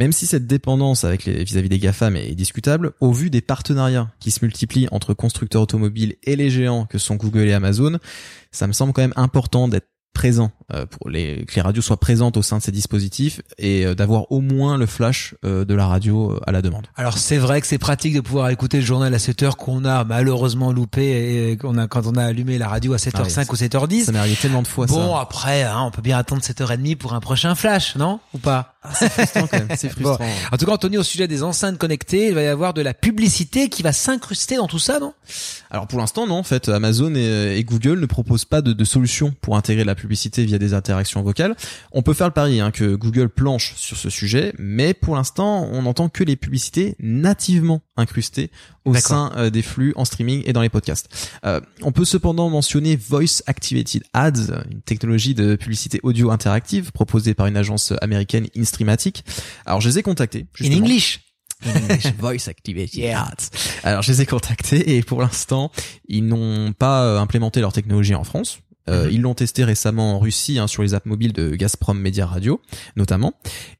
Même 0.00 0.10
si 0.10 0.26
cette 0.26 0.48
dépendance 0.48 1.04
avec 1.04 1.26
vis-à-vis 1.26 1.68
des 1.68 1.78
GAFAM 1.78 2.16
est 2.16 2.34
discutable, 2.34 2.92
au 3.00 3.12
vu 3.12 3.30
des 3.30 3.40
partenariats 3.40 4.10
qui 4.18 4.32
se 4.32 4.44
multiplient 4.44 4.88
entre 4.90 5.14
constructeurs 5.14 5.62
automobiles 5.62 6.16
et 6.24 6.34
les 6.34 6.50
géants 6.50 6.86
que 6.86 6.98
sont 6.98 7.14
Google 7.14 7.46
et 7.46 7.52
Amazon, 7.52 7.98
ça 8.50 8.66
me 8.66 8.72
semble 8.72 8.92
quand 8.92 9.02
même 9.02 9.12
important 9.14 9.68
d'être 9.68 9.88
présent 10.12 10.50
pour 10.90 11.08
les 11.08 11.44
que 11.46 11.54
les 11.54 11.60
radios 11.62 11.80
soient 11.82 11.96
présentes 11.98 12.36
au 12.36 12.42
sein 12.42 12.58
de 12.58 12.62
ces 12.62 12.72
dispositifs 12.72 13.40
et 13.58 13.86
euh, 13.86 13.94
d'avoir 13.94 14.30
au 14.30 14.40
moins 14.40 14.76
le 14.76 14.84
flash 14.86 15.34
euh, 15.44 15.64
de 15.64 15.74
la 15.74 15.86
radio 15.86 16.32
euh, 16.32 16.40
à 16.46 16.52
la 16.52 16.60
demande. 16.62 16.86
Alors 16.96 17.16
c'est 17.16 17.38
vrai 17.38 17.60
que 17.60 17.66
c'est 17.66 17.78
pratique 17.78 18.14
de 18.14 18.20
pouvoir 18.20 18.50
écouter 18.50 18.78
le 18.80 18.84
journal 18.84 19.14
à 19.14 19.18
7 19.18 19.42
heures 19.44 19.56
qu'on 19.56 19.84
a 19.86 20.04
malheureusement 20.04 20.70
loupé 20.72 21.50
et 21.52 21.56
qu'on 21.56 21.78
a 21.78 21.86
quand 21.88 22.06
on 22.06 22.16
a 22.16 22.24
allumé 22.24 22.58
la 22.58 22.68
radio 22.68 22.92
à 22.92 22.96
7h05 22.98 23.12
Ah 23.16 23.42
oui, 23.42 23.46
ou 23.50 23.54
7h10. 23.56 24.04
Ça 24.04 24.12
m'est 24.12 24.18
arrivé 24.18 24.36
tellement 24.36 24.62
de 24.62 24.66
fois 24.68 24.86
Bon 24.86 25.14
ça. 25.14 25.20
après, 25.22 25.62
hein, 25.62 25.80
on 25.86 25.90
peut 25.90 26.02
bien 26.02 26.18
attendre 26.18 26.42
7h30 26.42 26.96
pour 26.96 27.14
un 27.14 27.20
prochain 27.20 27.54
flash, 27.54 27.96
non? 27.96 28.20
Ou 28.34 28.38
pas? 28.38 28.74
C'est 28.94 29.10
frustrant 29.10 29.46
quand 29.46 29.58
même, 29.58 29.68
c'est 29.76 29.88
Bon. 30.00 30.14
frustrant. 30.14 30.28
En 30.52 30.56
tout 30.56 30.66
cas, 30.66 30.72
Anthony, 30.72 30.98
au 30.98 31.02
sujet 31.02 31.28
des 31.28 31.42
enceintes 31.42 31.78
connectées, 31.78 32.28
il 32.28 32.34
va 32.34 32.42
y 32.42 32.46
avoir 32.46 32.74
de 32.74 32.80
la 32.82 32.94
publicité 32.94 33.68
qui 33.68 33.82
va 33.82 33.92
s'incruster 33.92 34.56
dans 34.56 34.66
tout 34.68 34.78
ça, 34.78 34.98
non? 35.00 35.12
Alors 35.70 35.86
pour 35.86 35.98
l'instant 35.98 36.26
non, 36.26 36.36
en 36.36 36.42
fait 36.42 36.68
Amazon 36.68 37.14
et, 37.14 37.56
et 37.58 37.64
Google 37.64 38.00
ne 38.00 38.06
proposent 38.06 38.44
pas 38.46 38.62
de, 38.62 38.72
de 38.72 38.84
solution 38.84 39.34
pour 39.40 39.56
intégrer 39.56 39.84
la 39.84 39.94
publicité 39.94 40.44
via 40.44 40.57
des 40.58 40.74
interactions 40.74 41.22
vocales. 41.22 41.56
On 41.92 42.02
peut 42.02 42.14
faire 42.14 42.26
le 42.26 42.32
pari 42.32 42.60
hein, 42.60 42.70
que 42.70 42.94
Google 42.94 43.28
planche 43.28 43.74
sur 43.76 43.96
ce 43.96 44.10
sujet, 44.10 44.52
mais 44.58 44.94
pour 44.94 45.16
l'instant 45.16 45.68
on 45.70 45.82
n'entend 45.82 46.08
que 46.08 46.24
les 46.24 46.36
publicités 46.36 46.96
nativement 46.98 47.82
incrustées 47.96 48.50
au 48.84 48.94
sein 48.94 49.32
euh, 49.36 49.50
des 49.50 49.62
flux 49.62 49.92
en 49.96 50.04
streaming 50.04 50.42
et 50.46 50.52
dans 50.52 50.62
les 50.62 50.68
podcasts. 50.68 51.08
Euh, 51.44 51.60
on 51.82 51.92
peut 51.92 52.04
cependant 52.04 52.48
mentionner 52.48 52.96
Voice 52.96 53.42
Activated 53.46 54.02
Ads, 54.12 54.64
une 54.70 54.80
technologie 54.82 55.34
de 55.34 55.56
publicité 55.56 56.00
audio 56.02 56.30
interactive 56.30 56.92
proposée 56.92 57.34
par 57.34 57.46
une 57.46 57.56
agence 57.56 57.92
américaine 58.00 58.46
Instreamatic. 58.56 59.24
Alors 59.66 59.80
je 59.80 59.88
les 59.88 59.98
ai 59.98 60.02
contactés. 60.02 60.40
In 60.40 60.64
justement. 60.64 60.84
English 60.84 61.20
Voice 62.18 62.48
Activated 62.48 62.94
Yeah. 62.94 63.22
Ads. 63.22 63.50
Alors 63.82 64.02
je 64.02 64.12
les 64.12 64.22
ai 64.22 64.26
contactés 64.26 64.96
et 64.96 65.02
pour 65.02 65.20
l'instant 65.20 65.70
ils 66.08 66.24
n'ont 66.26 66.72
pas 66.72 67.04
euh, 67.04 67.18
implémenté 67.18 67.60
leur 67.60 67.72
technologie 67.72 68.14
en 68.14 68.24
France. 68.24 68.60
Euh, 68.88 69.04
Mhm. 69.04 69.12
Ils 69.12 69.20
l'ont 69.22 69.34
testé 69.34 69.64
récemment 69.64 70.16
en 70.16 70.18
Russie 70.18 70.58
hein, 70.58 70.66
sur 70.66 70.82
les 70.82 70.94
apps 70.94 71.06
mobiles 71.06 71.32
de 71.32 71.54
Gazprom 71.54 71.98
Media 71.98 72.26
Radio 72.26 72.60
notamment. 72.96 73.34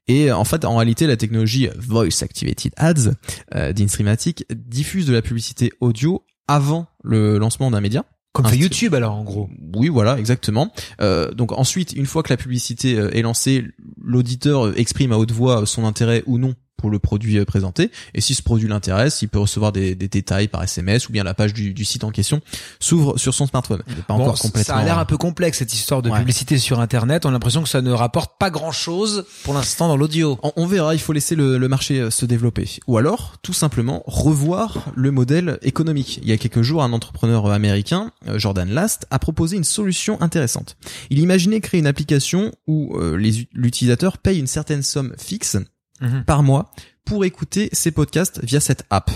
Et 0.07 0.31
en 0.31 0.45
fait 0.45 0.65
en 0.65 0.75
réalité 0.77 1.07
la 1.07 1.17
technologie 1.17 1.69
Voice 1.77 2.21
Activated 2.21 2.73
Ads 2.77 3.11
euh, 3.55 3.73
d'Instreamatic 3.73 4.45
diffuse 4.53 5.05
de 5.05 5.13
la 5.13 5.21
publicité 5.21 5.71
audio 5.81 6.23
avant 6.47 6.87
le 7.03 7.37
lancement 7.37 7.71
d'un 7.71 7.81
média. 7.81 8.05
Comme 8.33 8.45
fait 8.45 8.57
YouTube 8.57 8.93
alors 8.93 9.15
en 9.15 9.23
gros. 9.23 9.49
Oui, 9.75 9.89
voilà, 9.89 10.19
exactement. 10.19 10.71
Euh, 11.01 11.31
donc 11.31 11.51
ensuite, 11.51 11.93
une 11.93 12.05
fois 12.05 12.21
que 12.21 12.31
la 12.31 12.37
publicité 12.37 12.97
euh, 12.97 13.09
est 13.11 13.23
lancée, 13.23 13.65
l'auditeur 14.01 14.67
euh, 14.67 14.73
exprime 14.77 15.11
à 15.11 15.17
haute 15.17 15.31
voix 15.31 15.65
son 15.65 15.85
intérêt 15.85 16.23
ou 16.27 16.37
non 16.37 16.53
pour 16.79 16.89
le 16.89 16.99
produit 16.99 17.37
euh, 17.37 17.45
présenté. 17.45 17.91
Et 18.13 18.21
si 18.21 18.33
ce 18.35 18.41
produit 18.41 18.67
l'intéresse, 18.67 19.21
il 19.21 19.29
peut 19.29 19.39
recevoir 19.39 19.71
des, 19.71 19.95
des 19.95 20.07
détails 20.07 20.47
par 20.47 20.63
SMS 20.63 21.07
ou 21.09 21.11
bien 21.11 21.23
la 21.23 21.33
page 21.33 21.53
du, 21.53 21.73
du 21.73 21.85
site 21.85 22.03
en 22.03 22.11
question 22.11 22.41
s'ouvre 22.79 23.17
sur 23.17 23.33
son 23.33 23.45
smartphone. 23.45 23.83
Pas 24.07 24.15
Bon, 24.15 24.23
encore 24.23 24.39
complètement. 24.39 24.73
Ça 24.75 24.79
a 24.79 24.83
l'air 24.83 24.97
un 24.97 25.05
peu 25.05 25.17
complexe 25.17 25.59
cette 25.59 25.73
histoire 25.73 26.01
de 26.01 26.09
Ouais. 26.09 26.17
publicité 26.19 26.57
sur 26.57 26.79
Internet. 26.79 27.25
On 27.25 27.29
a 27.29 27.31
l'impression 27.33 27.61
que 27.61 27.69
ça 27.69 27.81
ne 27.81 27.91
rapporte 27.91 28.39
pas 28.39 28.49
grand-chose 28.49 29.25
pour 29.43 29.53
l'instant 29.53 29.87
dans 29.87 29.97
l'audio. 29.97 30.39
On, 30.41 30.51
on 30.55 30.65
verra, 30.65 30.95
il 30.95 30.99
faut 30.99 31.13
laisser 31.13 31.35
le, 31.35 31.57
le 31.57 31.67
marché 31.67 31.99
euh, 31.99 32.09
se 32.09 32.25
développer. 32.25 32.67
Ou 32.87 32.97
alors, 32.97 33.35
tout 33.43 33.53
simplement, 33.53 34.01
revoir 34.07 34.91
le 34.95 35.11
modèle 35.11 35.59
économique. 35.61 36.19
Il 36.23 36.29
y 36.29 36.31
a 36.31 36.37
quelques 36.37 36.61
jours, 36.61 36.81
un 36.83 36.93
entrepreneur 36.93 37.45
euh, 37.45 37.51
américain, 37.53 38.11
euh, 38.27 38.39
Jordan 38.39 38.69
Last, 38.69 39.05
a 39.11 39.19
proposé 39.19 39.57
une 39.57 39.63
solution 39.63 40.19
intéressante. 40.21 40.77
Il 41.09 41.19
imaginait 41.19 41.59
créer 41.61 41.79
une 41.79 41.87
application 41.87 42.51
où 42.67 42.97
euh, 42.97 43.15
l'utilisateur 43.53 44.17
paye 44.17 44.39
une 44.39 44.47
certaine 44.47 44.81
somme 44.83 45.13
fixe 45.17 45.57
Mhm. 46.01 46.23
par 46.25 46.43
mois 46.43 46.71
pour 47.05 47.25
écouter 47.25 47.69
ses 47.73 47.91
podcasts 47.91 48.39
via 48.43 48.59
cette 48.59 48.83
app. 48.89 49.09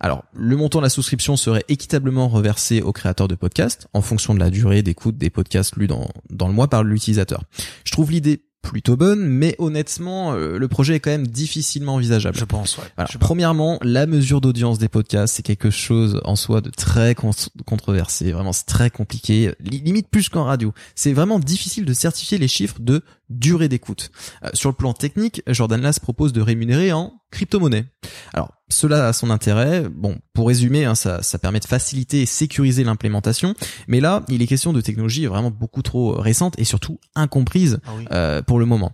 Alors, 0.00 0.24
le 0.34 0.56
montant 0.56 0.78
de 0.78 0.84
la 0.84 0.88
souscription 0.88 1.36
serait 1.36 1.64
équitablement 1.68 2.28
reversé 2.28 2.80
aux 2.80 2.92
créateurs 2.92 3.28
de 3.28 3.34
podcasts 3.34 3.86
en 3.92 4.00
fonction 4.00 4.32
de 4.34 4.38
la 4.40 4.48
durée 4.50 4.82
d'écoute 4.82 5.18
des 5.18 5.28
podcasts 5.28 5.76
lus 5.76 5.86
dans, 5.88 6.08
dans 6.30 6.48
le 6.48 6.54
mois 6.54 6.68
par 6.68 6.82
l'utilisateur. 6.84 7.42
Je 7.84 7.92
trouve 7.92 8.10
l'idée 8.10 8.42
plutôt 8.62 8.96
bonne, 8.96 9.20
mais 9.24 9.54
honnêtement, 9.58 10.32
euh, 10.34 10.58
le 10.58 10.68
projet 10.68 10.96
est 10.96 11.00
quand 11.00 11.10
même 11.10 11.26
difficilement 11.28 11.94
envisageable. 11.94 12.36
Je 12.36 12.44
pense, 12.44 12.76
ouais. 12.78 13.04
Je 13.10 13.16
premièrement, 13.18 13.78
la 13.82 14.06
mesure 14.06 14.40
d'audience 14.40 14.78
des 14.78 14.88
podcasts, 14.88 15.36
c'est 15.36 15.42
quelque 15.44 15.70
chose 15.70 16.20
en 16.24 16.34
soi 16.34 16.60
de 16.60 16.70
très 16.70 17.14
con- 17.14 17.30
controversé. 17.66 18.32
Vraiment, 18.32 18.52
c'est 18.52 18.66
très 18.66 18.90
compliqué. 18.90 19.52
Li- 19.60 19.80
limite 19.80 20.08
plus 20.08 20.28
qu'en 20.28 20.44
radio. 20.44 20.72
C'est 20.94 21.12
vraiment 21.12 21.38
difficile 21.38 21.84
de 21.84 21.92
certifier 21.92 22.36
les 22.38 22.48
chiffres 22.48 22.80
de 22.80 23.02
durée 23.30 23.68
d'écoute. 23.68 24.10
Euh, 24.44 24.50
sur 24.54 24.70
le 24.70 24.74
plan 24.74 24.92
technique, 24.92 25.42
Jordan 25.46 25.80
Lass 25.80 25.98
propose 25.98 26.32
de 26.32 26.40
rémunérer 26.40 26.92
en 26.92 27.14
crypto-monnaie. 27.30 27.84
Alors, 28.32 28.52
cela 28.68 29.08
a 29.08 29.12
son 29.12 29.30
intérêt. 29.30 29.84
Bon, 29.88 30.18
pour 30.32 30.48
résumer, 30.48 30.84
hein, 30.84 30.94
ça, 30.94 31.22
ça 31.22 31.38
permet 31.38 31.60
de 31.60 31.66
faciliter 31.66 32.22
et 32.22 32.26
sécuriser 32.26 32.84
l'implémentation. 32.84 33.54
Mais 33.86 34.00
là, 34.00 34.24
il 34.28 34.42
est 34.42 34.46
question 34.46 34.72
de 34.72 34.80
technologie 34.80 35.26
vraiment 35.26 35.50
beaucoup 35.50 35.82
trop 35.82 36.12
récente 36.12 36.58
et 36.58 36.64
surtout 36.64 36.98
incomprise 37.14 37.80
Ah 37.86 37.90
oui. 37.98 38.04
euh, 38.12 38.42
pour 38.42 38.58
le 38.58 38.66
moment. 38.66 38.92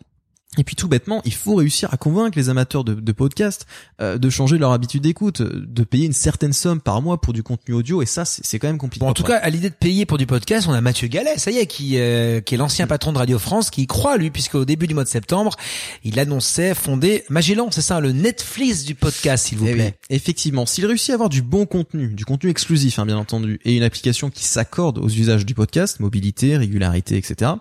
Et 0.58 0.64
puis 0.64 0.76
tout 0.76 0.86
bêtement, 0.88 1.20
il 1.24 1.34
faut 1.34 1.56
réussir 1.56 1.88
à 1.92 1.96
convaincre 1.96 2.38
les 2.38 2.48
amateurs 2.48 2.84
de, 2.84 2.94
de 2.94 3.12
podcasts 3.12 3.66
euh, 4.00 4.18
de 4.18 4.30
changer 4.30 4.56
leur 4.56 4.70
habitude 4.72 5.02
d'écoute, 5.02 5.42
de 5.42 5.82
payer 5.84 6.06
une 6.06 6.12
certaine 6.12 6.52
somme 6.52 6.80
par 6.80 7.02
mois 7.02 7.20
pour 7.20 7.32
du 7.32 7.42
contenu 7.42 7.74
audio, 7.74 8.02
et 8.02 8.06
ça, 8.06 8.24
c'est 8.24 8.58
quand 8.58 8.68
même 8.68 8.78
compliqué. 8.78 9.04
Bon, 9.04 9.10
en 9.10 9.14
tout 9.14 9.24
cas, 9.24 9.36
à 9.38 9.50
l'idée 9.50 9.70
de 9.70 9.74
payer 9.74 10.06
pour 10.06 10.16
du 10.18 10.26
podcast, 10.26 10.66
on 10.68 10.72
a 10.72 10.80
Mathieu 10.80 11.08
Gallet, 11.08 11.38
ça 11.38 11.50
y 11.50 11.58
est, 11.58 11.66
qui, 11.66 11.98
euh, 11.98 12.40
qui 12.40 12.54
est 12.54 12.58
l'ancien 12.58 12.86
patron 12.86 13.12
de 13.12 13.18
Radio 13.18 13.38
France, 13.38 13.70
qui 13.70 13.82
y 13.82 13.86
croit, 13.86 14.16
lui, 14.16 14.30
puisque 14.30 14.54
au 14.54 14.64
début 14.64 14.86
du 14.86 14.94
mois 14.94 15.04
de 15.04 15.08
septembre, 15.08 15.56
il 16.04 16.18
annonçait 16.20 16.74
fonder 16.74 17.24
Magellan, 17.30 17.68
c'est 17.72 17.82
ça, 17.82 17.98
le 18.00 18.12
Netflix 18.12 18.84
du 18.84 18.94
podcast, 18.94 19.46
s'il 19.46 19.58
vous 19.58 19.66
Eh 19.66 19.72
plaît. 19.74 19.96
oui, 20.10 20.14
effectivement, 20.16 20.66
s'il 20.66 20.86
réussit 20.86 21.10
à 21.10 21.14
avoir 21.14 21.28
du 21.30 21.42
bon 21.42 21.66
contenu, 21.66 22.08
du 22.14 22.24
contenu 22.24 22.50
exclusif, 22.50 22.98
hein, 23.00 23.06
bien 23.06 23.18
entendu, 23.18 23.58
et 23.64 23.76
une 23.76 23.82
application 23.82 24.30
qui 24.30 24.44
s'accorde 24.44 24.98
aux 24.98 25.08
usages 25.08 25.44
du 25.44 25.54
podcast, 25.54 25.98
mobilité, 26.00 26.56
régularité, 26.56 27.16
etc., 27.16 27.52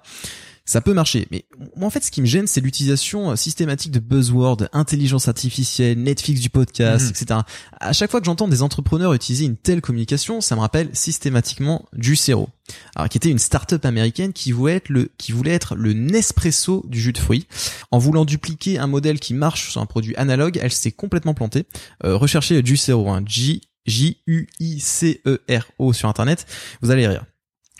ça 0.65 0.79
peut 0.81 0.93
marcher. 0.93 1.27
Mais 1.31 1.45
moi, 1.75 1.87
en 1.87 1.89
fait, 1.89 2.03
ce 2.03 2.11
qui 2.11 2.21
me 2.21 2.25
gêne, 2.25 2.47
c'est 2.47 2.61
l'utilisation 2.61 3.31
euh, 3.31 3.35
systématique 3.35 3.91
de 3.91 3.99
buzzwords, 3.99 4.63
intelligence 4.71 5.27
artificielle, 5.27 6.01
Netflix 6.01 6.39
du 6.41 6.49
podcast, 6.49 7.05
Mhm. 7.05 7.11
etc. 7.11 7.39
À 7.79 7.93
chaque 7.93 8.09
fois 8.11 8.19
que 8.21 8.25
j'entends 8.25 8.47
des 8.47 8.61
entrepreneurs 8.61 9.13
utiliser 9.13 9.45
une 9.45 9.57
telle 9.57 9.81
communication, 9.81 10.39
ça 10.41 10.55
me 10.55 10.61
rappelle 10.61 10.89
systématiquement 10.93 11.85
Juicero. 11.97 12.49
Alors, 12.95 13.09
qui 13.09 13.17
était 13.17 13.29
une 13.29 13.39
start-up 13.39 13.83
américaine 13.85 14.31
qui 14.31 14.51
voulait 14.53 14.75
être 14.75 14.87
le, 14.89 15.11
qui 15.17 15.31
voulait 15.33 15.51
être 15.51 15.75
le 15.75 15.91
Nespresso 15.93 16.83
du 16.87 17.01
jus 17.01 17.11
de 17.13 17.17
fruits. 17.17 17.45
En 17.91 17.97
voulant 17.97 18.23
dupliquer 18.23 18.79
un 18.79 18.87
modèle 18.87 19.19
qui 19.19 19.33
marche 19.33 19.71
sur 19.71 19.81
un 19.81 19.85
produit 19.85 20.15
analogue, 20.15 20.59
elle 20.61 20.71
s'est 20.71 20.91
complètement 20.93 21.33
plantée. 21.33 21.65
Euh, 22.05 22.15
recherchez 22.15 22.61
Juicero, 22.65 23.09
hein, 23.09 23.21
J, 23.25 23.63
J-U-I-C-E-R-O 23.85 25.93
sur 25.93 26.09
internet, 26.09 26.45
vous 26.81 26.91
allez 26.91 27.07
rire. 27.07 27.25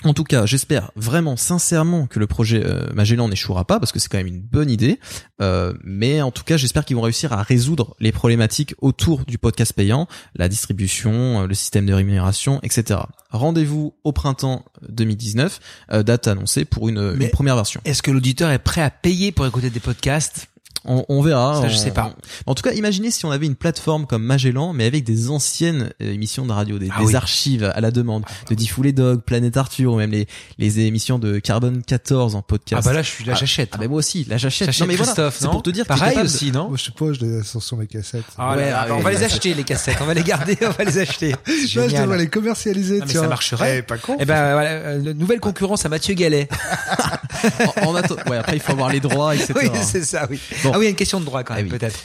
En 0.04 0.14
tout 0.14 0.24
cas, 0.24 0.46
j'espère 0.46 0.92
vraiment 0.96 1.38
sincèrement 1.38 2.08
que 2.08 2.20
le 2.20 2.28
projet 2.28 2.62
euh, 2.66 2.88
Magellan 2.94 3.30
n'échouera 3.30 3.66
pas 3.66 3.80
parce 3.80 3.92
que 3.92 4.00
c'est 4.00 4.10
quand 4.10 4.18
même 4.18 4.28
une 4.28 4.42
bonne 4.42 4.70
idée. 4.70 5.00
Euh, 5.42 5.74
mais 5.84 6.22
en 6.22 6.32
tout 6.32 6.44
cas, 6.44 6.58
j'espère 6.58 6.86
qu'ils 6.86 6.96
vont 6.96 7.02
réussir 7.02 7.34
à 7.34 7.42
résoudre 7.42 7.96
les 8.00 8.12
problématiques 8.12 8.76
autour 8.80 9.26
du 9.26 9.38
podcast 9.38 9.74
payant, 9.74 10.08
la 10.36 10.50
distribution, 10.50 11.44
euh, 11.44 11.48
le 11.48 11.54
système 11.54 11.86
de 11.86 11.94
rémunération, 11.94 12.60
etc. 12.64 13.02
Rendez-vous 13.32 13.94
au 14.04 14.12
printemps 14.12 14.66
2019, 14.90 15.60
euh, 15.92 16.04
date 16.04 16.28
annoncée 16.28 16.66
pour 16.66 16.90
une 16.90 17.30
première 17.32 17.56
version. 17.56 17.82
Est-ce 17.86 18.02
que 18.02 18.12
l'auditeur 18.12 18.52
est 18.52 18.60
prêt 18.60 18.82
à 18.82 18.90
payer 18.90 19.32
pour 19.32 19.46
écouter 19.46 19.70
des 19.70 19.80
podcasts? 19.80 20.48
On, 20.86 21.06
on 21.08 21.22
verra. 21.22 21.62
Ça, 21.62 21.70
je 21.70 21.76
on- 21.76 21.78
sais 21.78 21.92
pas. 21.92 22.14
En 22.46 22.56
tout 22.56 22.62
cas, 22.64 22.72
imaginez 22.74 23.10
si 23.12 23.26
on 23.26 23.32
avait 23.32 23.46
une 23.46 23.56
plateforme 23.56 24.06
comme 24.06 24.24
Magellan, 24.24 24.74
mais 24.74 24.86
avec 24.86 25.04
des 25.04 25.30
anciennes 25.30 25.92
euh, 26.02 26.14
émissions 26.14 26.46
de 26.46 26.52
radio, 26.52 26.78
des, 26.80 26.90
Ah 26.94 27.00
des 27.00 27.06
oui. 27.08 27.16
archives 27.16 27.72
à 27.74 27.80
la 27.82 27.92
demande, 27.92 28.24
de 28.50 28.56
Diffoul 28.56 28.86
les 28.86 28.92
Dog, 28.94 29.22
Planète 29.22 29.56
Arthur, 29.58 29.94
ou 29.94 29.98
même 29.98 30.12
les, 30.12 30.28
les 30.58 30.80
émissions 30.82 31.20
de 31.20 31.40
Carbone 31.40 31.82
14 31.84 32.36
en 32.36 32.42
podcast. 32.42 32.82
Ah 32.86 32.90
bah 32.90 32.94
là, 32.96 33.02
je 33.02 33.10
suis 33.10 33.24
là, 33.24 33.34
Ah, 33.36 33.40
j'achète. 33.40 33.70
Ah, 33.74 33.78
bah 33.78 33.88
moi 33.88 34.00
aussi, 34.00 34.26
là 34.26 34.38
j'achète. 34.38 34.68
J'achète 34.68 34.82
Non 34.82 34.88
mais 34.88 34.96
voilà, 34.96 35.12
Christophe, 35.14 35.36
c'est 35.40 35.46
non 35.46 35.52
pour 35.52 35.64
te 35.64 35.70
dire 35.70 35.86
Pareil 35.86 36.10
capable 36.10 36.26
aussi, 36.26 36.52
non 36.52 36.68
Moi, 36.70 36.78
je 36.78 36.84
sais 36.84 36.92
pas, 36.92 37.14
je 37.14 37.20
les 37.26 37.44
sur 37.44 37.78
mes 37.78 37.88
cassettes. 37.88 38.24
Ah, 38.38 38.56
Ouais, 38.56 38.70
là, 38.70 38.86
ah, 38.90 38.94
on 38.94 39.00
va 39.00 39.12
les 39.12 39.24
acheter 39.24 39.54
les 39.54 39.64
cassettes, 39.64 39.98
on 40.02 40.06
va 40.06 40.14
les 40.14 40.24
garder, 40.24 40.58
on 40.64 40.70
va 40.72 40.84
les 40.84 40.98
acheter. 40.98 41.30
Là, 41.32 41.38
je 41.48 41.80
devrais 42.02 42.18
les 42.18 42.28
commercialiser, 42.28 43.00
Ah, 43.02 43.06
mais 43.06 43.12
tiens. 43.12 43.22
ça 43.22 43.28
marcherait. 43.28 43.78
Eh, 43.78 43.82
pas 43.84 43.98
con. 43.98 44.18
Eh 44.20 44.26
ben 44.26 44.54
voilà, 44.54 44.70
euh, 44.72 45.14
nouvelle 45.14 45.40
concurrence 45.40 45.86
à 45.86 45.90
Mathieu 45.90 46.14
Gallet. 46.14 46.50
en, 47.82 47.88
en 47.88 47.96
atte- 47.96 48.30
ouais, 48.30 48.38
après 48.38 48.56
il 48.58 48.60
faut 48.62 48.72
avoir 48.74 48.92
les 48.92 49.00
droits, 49.00 49.36
etc. 49.36 49.54
oui, 49.62 49.70
c'est 49.82 50.04
ça, 50.04 50.28
oui. 50.30 50.40
Bon. 50.64 50.73
Ah 50.74 50.80
oui, 50.80 50.86
il 50.86 50.88
y 50.88 50.88
a 50.88 50.90
une 50.90 50.96
question 50.96 51.20
de 51.20 51.26
droit 51.26 51.44
quand 51.44 51.54
Ah 51.54 51.58
même, 51.58 51.66
oui. 51.72 51.78
peut-être. 51.78 52.00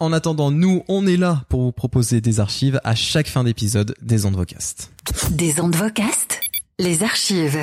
En, 0.00 0.12
attendant, 0.14 0.50
nous, 0.50 0.82
on 0.88 1.06
est 1.06 1.18
là 1.18 1.42
pour 1.50 1.60
vous 1.60 1.72
proposer 1.72 2.22
des 2.22 2.40
archives 2.40 2.80
à 2.82 2.94
chaque 2.94 3.28
fin 3.28 3.44
d'épisode 3.44 3.94
des 4.00 4.24
Andvocast. 4.24 4.90
Des 5.30 5.60
ondes 5.60 5.76
vocastes, 5.76 6.40
les 6.78 7.02
archives. 7.02 7.58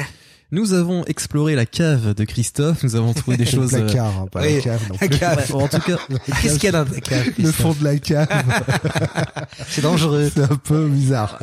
Nous 0.54 0.74
avons 0.74 1.06
exploré 1.06 1.56
la 1.56 1.66
cave 1.66 2.14
de 2.14 2.24
Christophe, 2.26 2.84
nous 2.84 2.96
avons 2.98 3.14
trouvé 3.14 3.38
des 3.38 3.46
choses... 3.46 3.74
euh, 3.74 3.86
placard, 3.86 4.14
hein, 4.20 4.28
pas 4.30 4.42
oui, 4.42 4.56
la 4.56 4.62
cave 4.62 4.82
non 4.90 4.96
la 5.00 5.08
plus. 5.08 5.18
cave. 5.18 5.56
en 5.56 5.68
tout 5.70 5.80
cas, 5.80 5.98
Qu'est-ce 6.42 6.56
qu'il 6.56 6.64
y 6.66 6.68
a 6.68 6.72
dans 6.84 6.92
la 6.94 7.00
cave, 7.00 7.26
Le 7.40 7.52
fond 7.52 7.74
de 7.80 7.84
la 7.86 7.98
cave, 7.98 8.28
C'est 9.70 9.82
dangereux. 9.82 10.30
c'est 10.34 10.44
un 10.44 10.56
peu 10.58 10.88
bizarre. 10.88 11.40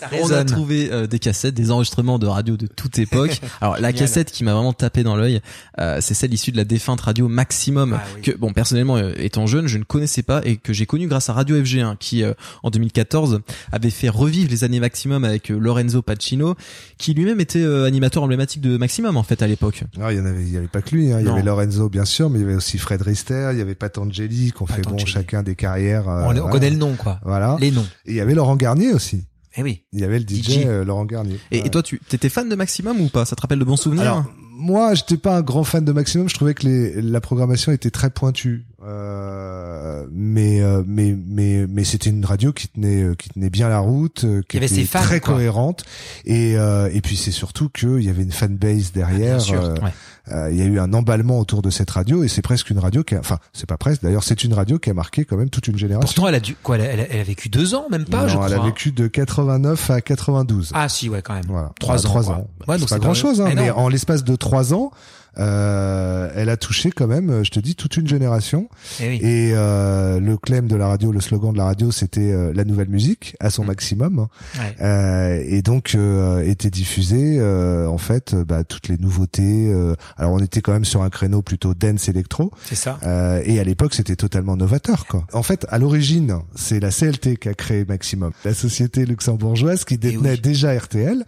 Ça 0.00 0.08
On 0.22 0.30
a 0.30 0.44
trouvé 0.44 0.90
euh, 0.90 1.06
des 1.06 1.18
cassettes, 1.18 1.54
des 1.54 1.70
enregistrements 1.70 2.18
de 2.18 2.26
radio 2.26 2.56
de 2.56 2.66
toute 2.66 2.98
époque. 2.98 3.40
Alors 3.60 3.78
la 3.78 3.92
cassette 3.92 4.30
qui 4.32 4.42
m'a 4.44 4.54
vraiment 4.54 4.72
tapé 4.72 5.02
dans 5.02 5.16
l'œil, 5.16 5.40
euh, 5.78 5.98
c'est 6.00 6.14
celle 6.14 6.32
issue 6.32 6.52
de 6.52 6.56
la 6.56 6.64
défunte 6.64 7.00
radio 7.02 7.28
Maximum 7.28 7.98
Ah 8.00 8.04
oui. 8.16 8.22
que 8.22 8.30
bon 8.32 8.52
personnellement 8.52 8.96
euh, 8.96 9.12
étant 9.18 9.46
jeune, 9.46 9.66
je 9.66 9.76
ne 9.78 9.84
connaissais 9.84 10.22
pas 10.22 10.40
et 10.44 10.56
que 10.56 10.72
j'ai 10.72 10.86
connu 10.86 11.06
grâce 11.08 11.28
à 11.28 11.34
Radio 11.34 11.60
FG1 11.60 11.96
qui 11.98 12.22
euh, 12.22 12.32
en 12.62 12.70
2014 12.70 13.40
avait 13.72 13.90
fait 13.90 14.08
revivre 14.08 14.50
les 14.50 14.64
années 14.64 14.80
Maximum 14.80 15.24
avec 15.24 15.50
euh, 15.50 15.58
Lorenzo 15.58 16.00
Pacino 16.02 16.54
qui 16.98 17.12
lui-même 17.12 17.40
était 17.40 17.60
euh, 17.60 17.84
animateur 17.84 18.22
emblématique 18.22 18.45
de 18.58 18.76
Maximum 18.76 19.16
en 19.16 19.22
fait 19.22 19.42
à 19.42 19.46
l'époque. 19.46 19.82
Non, 19.98 20.08
il 20.10 20.16
y 20.16 20.20
en 20.20 20.26
avait, 20.26 20.42
il 20.42 20.52
y 20.52 20.56
avait 20.56 20.68
pas 20.68 20.82
que 20.82 20.94
lui, 20.94 21.12
hein. 21.12 21.18
Il 21.20 21.26
y 21.26 21.28
avait 21.28 21.42
Lorenzo, 21.42 21.88
bien 21.88 22.04
sûr, 22.04 22.30
mais 22.30 22.38
il 22.38 22.42
y 22.42 22.44
avait 22.44 22.54
aussi 22.54 22.78
Fred 22.78 23.02
Rister, 23.02 23.50
il 23.52 23.58
y 23.58 23.60
avait 23.62 23.74
Patangeli, 23.74 24.52
qu'on 24.52 24.66
fait 24.66 24.82
bon 24.82 24.96
chacun 24.98 25.42
des 25.42 25.54
carrières. 25.56 26.08
euh, 26.08 26.32
On, 26.42 26.48
connaît 26.48 26.70
le 26.70 26.76
nom, 26.76 26.94
quoi. 26.96 27.20
Voilà. 27.24 27.56
Les 27.60 27.70
noms. 27.70 27.86
Et 28.06 28.12
il 28.12 28.16
y 28.16 28.20
avait 28.20 28.34
Laurent 28.34 28.56
Garnier 28.56 28.92
aussi. 28.92 29.24
Eh 29.56 29.62
oui. 29.62 29.82
Il 29.92 30.00
y 30.00 30.04
avait 30.04 30.18
le 30.18 30.24
DJ, 30.26 30.42
DJ. 30.42 30.58
euh, 30.66 30.84
Laurent 30.84 31.04
Garnier. 31.06 31.38
Et, 31.50 31.60
Ouais. 31.60 31.66
et 31.66 31.70
toi 31.70 31.82
tu 31.82 31.98
t'étais 32.08 32.28
fan 32.28 32.48
de 32.48 32.54
Maximum 32.54 33.00
ou 33.00 33.08
pas? 33.08 33.24
Ça 33.24 33.36
te 33.36 33.40
rappelle 33.42 33.58
de 33.58 33.64
bons 33.64 33.76
souvenirs? 33.76 34.02
Alors, 34.02 34.24
moi, 34.58 34.94
j'étais 34.94 35.16
pas 35.18 35.36
un 35.36 35.42
grand 35.42 35.64
fan 35.64 35.84
de 35.84 35.92
Maximum. 35.92 36.28
Je 36.28 36.34
trouvais 36.34 36.54
que 36.54 36.66
les, 36.66 37.00
la 37.02 37.20
programmation 37.20 37.72
était 37.72 37.90
très 37.90 38.10
pointue. 38.10 38.66
Euh, 38.86 40.06
mais, 40.12 40.60
euh, 40.60 40.82
mais, 40.86 41.16
mais, 41.26 41.66
mais 41.68 41.84
c'était 41.84 42.10
une 42.10 42.24
radio 42.24 42.52
qui 42.52 42.68
tenait, 42.68 43.02
euh, 43.02 43.14
qui 43.14 43.28
tenait 43.30 43.50
bien 43.50 43.68
la 43.68 43.78
route, 43.80 44.24
qui 44.48 44.56
Il 44.56 44.62
était 44.64 44.84
fans, 44.84 45.00
très 45.00 45.20
quoi. 45.20 45.34
cohérente. 45.34 45.84
Et, 46.24 46.56
euh, 46.56 46.88
et 46.92 47.00
puis 47.00 47.16
c'est 47.16 47.30
surtout 47.32 47.68
qu'il 47.68 48.02
y 48.02 48.08
avait 48.08 48.22
une 48.22 48.32
fanbase 48.32 48.92
derrière. 48.92 49.36
Bien 49.36 49.38
sûr. 49.40 49.60
euh, 49.62 49.74
Ouais. 49.82 49.92
euh, 50.32 50.50
il 50.50 50.58
y 50.58 50.62
a 50.62 50.64
eu 50.66 50.78
un 50.78 50.92
emballement 50.92 51.38
autour 51.38 51.62
de 51.62 51.70
cette 51.70 51.90
radio 51.90 52.22
et 52.24 52.28
c'est 52.28 52.42
presque 52.42 52.70
une 52.70 52.78
radio 52.78 53.02
qui 53.04 53.14
a, 53.14 53.20
enfin, 53.20 53.38
c'est 53.52 53.66
pas 53.66 53.76
presque. 53.76 54.02
D'ailleurs, 54.02 54.24
c'est 54.24 54.44
une 54.44 54.54
radio 54.54 54.78
qui 54.78 54.90
a 54.90 54.94
marqué 54.94 55.24
quand 55.24 55.36
même 55.36 55.50
toute 55.50 55.66
une 55.68 55.78
génération. 55.78 56.06
Pourtant, 56.06 56.28
elle 56.28 56.34
a 56.36 56.40
dû, 56.40 56.56
quoi, 56.62 56.76
elle 56.78 57.00
a, 57.00 57.06
elle 57.10 57.20
a- 57.20 57.24
vécu 57.24 57.48
deux 57.48 57.74
ans, 57.74 57.86
même 57.90 58.04
pas, 58.04 58.22
non, 58.22 58.28
je 58.28 58.34
crois. 58.34 58.46
elle 58.46 58.54
a 58.54 58.62
vécu 58.64 58.92
de 58.92 59.06
89 59.08 59.90
à 59.90 60.00
92. 60.00 60.70
Ah 60.74 60.88
si, 60.88 61.08
ouais, 61.08 61.22
quand 61.22 61.34
même. 61.34 61.44
Voilà. 61.48 61.72
Trois 61.80 61.96
Voilà, 61.96 62.08
ans, 62.08 62.10
Trois 62.10 62.30
ans. 62.30 62.46
Ouais, 62.68 62.78
c'est 62.78 62.88
pas 62.88 62.98
grand 62.98 63.14
chose, 63.14 63.40
hein, 63.40 63.50
mais 63.54 63.70
en 63.70 63.88
l'espace 63.88 64.22
de 64.24 64.36
trois 64.36 64.72
ans, 64.74 64.90
euh, 65.38 66.30
elle 66.34 66.48
a 66.48 66.56
touché 66.56 66.90
quand 66.90 67.06
même, 67.06 67.44
je 67.44 67.50
te 67.50 67.60
dis, 67.60 67.74
toute 67.74 67.96
une 67.96 68.06
génération. 68.08 68.68
Eh 69.00 69.08
oui. 69.08 69.16
Et 69.22 69.52
euh, 69.54 70.20
le 70.20 70.36
claim 70.36 70.62
de 70.62 70.76
la 70.76 70.88
radio, 70.88 71.12
le 71.12 71.20
slogan 71.20 71.52
de 71.52 71.58
la 71.58 71.64
radio, 71.64 71.90
c'était 71.90 72.32
euh, 72.32 72.52
la 72.54 72.64
nouvelle 72.64 72.88
musique 72.88 73.36
à 73.40 73.50
son 73.50 73.64
Mm. 73.64 73.66
maximum. 73.66 74.18
Ouais. 74.58 74.76
Euh, 74.80 75.42
et 75.46 75.60
donc 75.62 75.94
euh, 75.94 76.42
était 76.44 76.70
diffusé 76.70 77.36
euh, 77.38 77.86
en 77.88 77.98
fait 77.98 78.34
euh, 78.34 78.44
bah, 78.44 78.62
toutes 78.64 78.88
les 78.88 78.96
nouveautés. 78.96 79.68
euh, 79.72 79.94
alors 80.16 80.32
on 80.32 80.38
était 80.38 80.60
quand 80.60 80.72
même 80.72 80.84
sur 80.84 81.02
un 81.02 81.10
créneau 81.10 81.42
plutôt 81.42 81.74
dance 81.74 82.08
électro. 82.08 82.52
C'est 82.64 82.74
ça. 82.76 82.98
Euh, 83.04 83.42
et 83.44 83.58
à 83.60 83.64
l'époque, 83.64 83.94
c'était 83.94 84.16
totalement 84.16 84.56
novateur, 84.56 85.06
quoi. 85.06 85.26
En 85.32 85.42
fait, 85.42 85.66
à 85.68 85.78
l'origine, 85.78 86.36
c'est 86.54 86.80
la 86.80 86.90
CLT 86.90 87.36
qui 87.38 87.48
a 87.48 87.54
créé 87.54 87.84
Maximum, 87.84 88.32
la 88.44 88.54
société 88.54 89.04
luxembourgeoise 89.04 89.84
qui 89.84 89.98
détenait 89.98 90.32
oui. 90.32 90.40
déjà 90.40 90.72
RTL. 90.76 91.24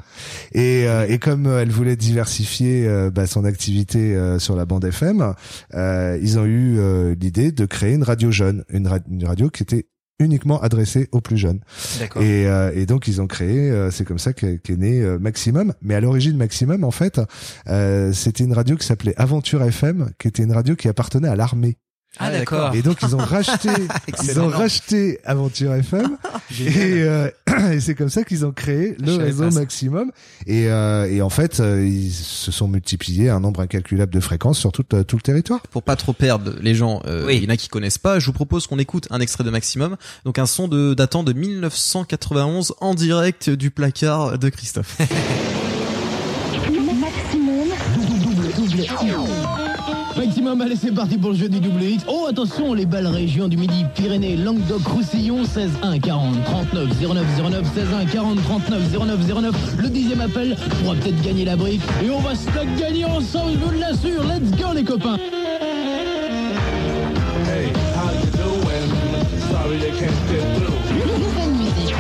Et, 0.52 0.84
euh, 0.86 1.06
et 1.08 1.18
comme 1.18 1.46
euh, 1.46 1.62
elle 1.62 1.70
voulait 1.70 1.96
diversifier 1.96 2.86
euh, 2.86 3.10
bah, 3.10 3.26
son 3.26 3.44
activité 3.44 3.97
euh, 4.14 4.38
sur 4.38 4.56
la 4.56 4.64
bande 4.64 4.84
FM, 4.84 5.34
euh, 5.74 6.18
ils 6.22 6.38
ont 6.38 6.44
eu 6.44 6.78
euh, 6.78 7.14
l'idée 7.20 7.52
de 7.52 7.66
créer 7.66 7.94
une 7.94 8.02
radio 8.02 8.30
jeune, 8.30 8.64
une, 8.70 8.86
ra- 8.86 8.98
une 9.10 9.24
radio 9.24 9.50
qui 9.50 9.62
était 9.62 9.86
uniquement 10.20 10.60
adressée 10.60 11.08
aux 11.12 11.20
plus 11.20 11.36
jeunes. 11.36 11.60
Et, 12.20 12.46
et 12.74 12.86
donc 12.86 13.06
ils 13.06 13.20
ont 13.22 13.28
créé, 13.28 13.72
c'est 13.92 14.04
comme 14.04 14.18
ça 14.18 14.32
qu'est 14.32 14.58
qu'est 14.58 14.76
né 14.76 15.00
Maximum. 15.20 15.74
Mais 15.80 15.94
à 15.94 16.00
l'origine 16.00 16.36
Maximum, 16.36 16.82
en 16.82 16.90
fait, 16.90 17.20
c'était 18.12 18.42
une 18.42 18.52
radio 18.52 18.76
qui 18.76 18.84
s'appelait 18.84 19.14
Aventure 19.16 19.62
FM, 19.62 20.10
qui 20.18 20.26
était 20.26 20.42
une 20.42 20.50
radio 20.52 20.74
qui 20.74 20.88
appartenait 20.88 21.28
à 21.28 21.36
l'armée. 21.36 21.76
Ah 22.18 22.30
d'accord. 22.32 22.74
Et 22.74 22.82
donc 22.82 22.98
ils 23.02 23.14
ont 23.14 23.18
racheté, 23.18 23.68
ils 24.24 24.40
ont 24.40 24.48
racheté 24.48 25.20
Aventure 25.24 25.74
FM 25.74 26.16
et, 26.60 26.66
euh, 27.02 27.30
et 27.72 27.80
c'est 27.80 27.94
comme 27.94 28.08
ça 28.08 28.24
qu'ils 28.24 28.44
ont 28.44 28.50
créé 28.50 28.96
le 28.98 29.14
réseau 29.16 29.50
maximum. 29.50 30.10
Et, 30.46 30.68
euh, 30.68 31.08
et 31.08 31.22
en 31.22 31.28
fait, 31.30 31.60
euh, 31.60 31.86
ils 31.86 32.10
se 32.10 32.50
sont 32.50 32.66
multipliés 32.66 33.28
un 33.30 33.40
nombre 33.40 33.60
incalculable 33.60 34.12
de 34.12 34.20
fréquences 34.20 34.58
sur 34.58 34.72
tout, 34.72 34.84
euh, 34.94 35.04
tout 35.04 35.16
le 35.16 35.22
territoire. 35.22 35.60
Pour 35.70 35.82
pas 35.84 35.94
trop 35.96 36.12
perdre 36.12 36.54
les 36.60 36.74
gens, 36.74 37.02
euh, 37.06 37.26
Oui. 37.26 37.36
il 37.36 37.44
y 37.44 37.46
en 37.46 37.50
a 37.50 37.56
qui 37.56 37.68
connaissent 37.68 37.98
pas, 37.98 38.18
je 38.18 38.26
vous 38.26 38.32
propose 38.32 38.66
qu'on 38.66 38.78
écoute 38.78 39.06
un 39.10 39.20
extrait 39.20 39.44
de 39.44 39.50
Maximum, 39.50 39.96
donc 40.24 40.38
un 40.38 40.46
son 40.46 40.66
de 40.66 40.94
datant 40.94 41.22
de 41.22 41.32
1991 41.32 42.74
en 42.80 42.94
direct 42.94 43.50
du 43.50 43.70
placard 43.70 44.38
de 44.38 44.48
Christophe. 44.48 44.96
Maximum, 46.98 47.68
allez, 50.68 50.76
c'est 50.76 50.92
parti 50.92 51.16
pour 51.16 51.30
le 51.30 51.36
jeu 51.36 51.48
du 51.48 51.60
double 51.60 51.82
X. 51.82 52.04
Oh, 52.08 52.26
attention, 52.28 52.74
les 52.74 52.86
balles 52.86 53.06
région 53.06 53.48
du 53.48 53.56
Midi, 53.56 53.84
Pyrénées, 53.94 54.36
Languedoc, 54.36 54.84
Roussillon, 54.86 55.44
16 55.44 55.70
1 55.82 55.98
40 56.00 56.44
39 56.44 56.88
09 57.00 57.24
09 57.50 57.74
16 57.74 57.86
1 58.02 58.06
40 58.06 58.42
39 58.42 58.98
09 58.98 59.42
09. 59.42 59.54
Le 59.78 59.88
dixième 59.88 60.20
appel 60.20 60.56
pourra 60.82 60.94
peut-être 60.96 61.22
gagner 61.22 61.44
la 61.44 61.56
brique. 61.56 61.82
Et 62.04 62.10
on 62.10 62.20
va 62.20 62.34
se 62.34 62.46
la 62.54 62.64
gagner 62.64 63.04
ensemble, 63.04 63.52
je 63.52 63.58
vous 63.58 63.78
l'assure. 63.78 64.24
Let's 64.24 64.50
go, 64.60 64.72
les 64.74 64.84
copains. 64.84 65.18
Nouvelle 71.14 71.52
musique. 71.60 71.94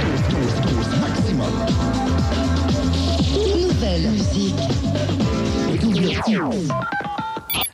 Nouvelle 3.54 4.10
musique. 4.10 4.54
Double 5.80 6.97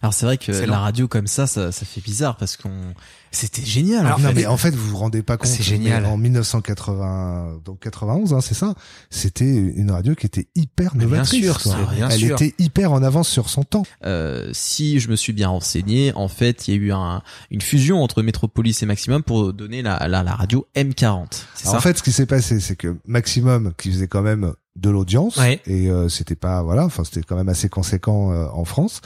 Alors 0.04 0.12
c'est 0.12 0.26
vrai 0.26 0.36
que 0.36 0.52
C'est 0.52 0.66
la 0.66 0.78
radio 0.78 1.08
comme 1.08 1.26
ça, 1.26 1.46
ça, 1.46 1.72
ça 1.72 1.86
fait 1.86 2.02
bizarre 2.02 2.36
parce 2.36 2.58
qu'on, 2.58 2.92
c'était 3.32 3.64
génial. 3.64 4.04
Alors, 4.04 4.18
en 4.18 4.20
non 4.20 4.28
fait. 4.28 4.34
mais 4.34 4.44
en 4.46 4.58
fait 4.58 4.74
vous 4.74 4.90
vous 4.90 4.96
rendez 4.98 5.22
pas 5.22 5.38
compte. 5.38 5.48
C'est 5.48 5.62
génial. 5.62 6.04
En 6.04 6.18
1980, 6.18 7.60
donc 7.64 7.80
91, 7.80 8.34
hein, 8.34 8.40
c'est 8.42 8.52
ça. 8.52 8.74
C'était 9.08 9.46
une 9.54 9.90
radio 9.90 10.14
qui 10.14 10.26
était 10.26 10.46
hyper 10.54 10.92
Mais 10.94 11.06
bien 11.06 11.16
novatrice. 11.16 11.42
sûr, 11.44 11.58
quoi. 11.62 11.74
c'est- 11.88 11.96
bien 11.96 12.08
Elle 12.10 12.18
sûr. 12.18 12.34
était 12.40 12.54
hyper 12.58 12.92
en 12.92 13.02
avance 13.02 13.28
sur 13.30 13.48
son 13.48 13.62
temps. 13.64 13.84
Euh, 14.04 14.50
si 14.52 15.00
je 15.00 15.08
me 15.08 15.16
suis 15.16 15.32
bien 15.32 15.48
renseigné, 15.48 16.12
en 16.14 16.28
fait, 16.28 16.68
il 16.68 16.74
y 16.74 16.76
a 16.76 16.80
eu 16.80 16.92
un, 16.92 17.22
une 17.50 17.62
fusion 17.62 18.02
entre 18.02 18.22
Metropolis 18.22 18.82
et 18.82 18.86
Maximum 18.86 19.22
pour 19.22 19.54
donner 19.54 19.80
la, 19.80 20.06
la, 20.06 20.22
la 20.22 20.34
radio 20.34 20.66
M40. 20.76 21.28
C'est 21.54 21.62
Alors, 21.68 21.72
ça 21.72 21.76
en 21.78 21.80
fait, 21.80 21.96
ce 21.96 22.02
qui 22.02 22.12
s'est 22.12 22.26
passé, 22.26 22.60
c'est 22.60 22.76
que 22.76 22.96
Maximum, 23.06 23.72
qui 23.78 23.90
faisait 23.90 24.08
quand 24.08 24.20
même 24.22 24.52
de 24.76 24.90
l'audience, 24.90 25.36
Ouais. 25.36 25.60
et 25.66 25.88
euh, 25.88 26.08
c'était 26.08 26.34
pas 26.34 26.62
voilà, 26.62 26.84
enfin 26.84 27.04
c'était 27.04 27.22
quand 27.22 27.36
même 27.36 27.48
assez 27.48 27.68
conséquent 27.68 28.32
euh, 28.32 28.46
en 28.52 28.64
France, 28.64 29.00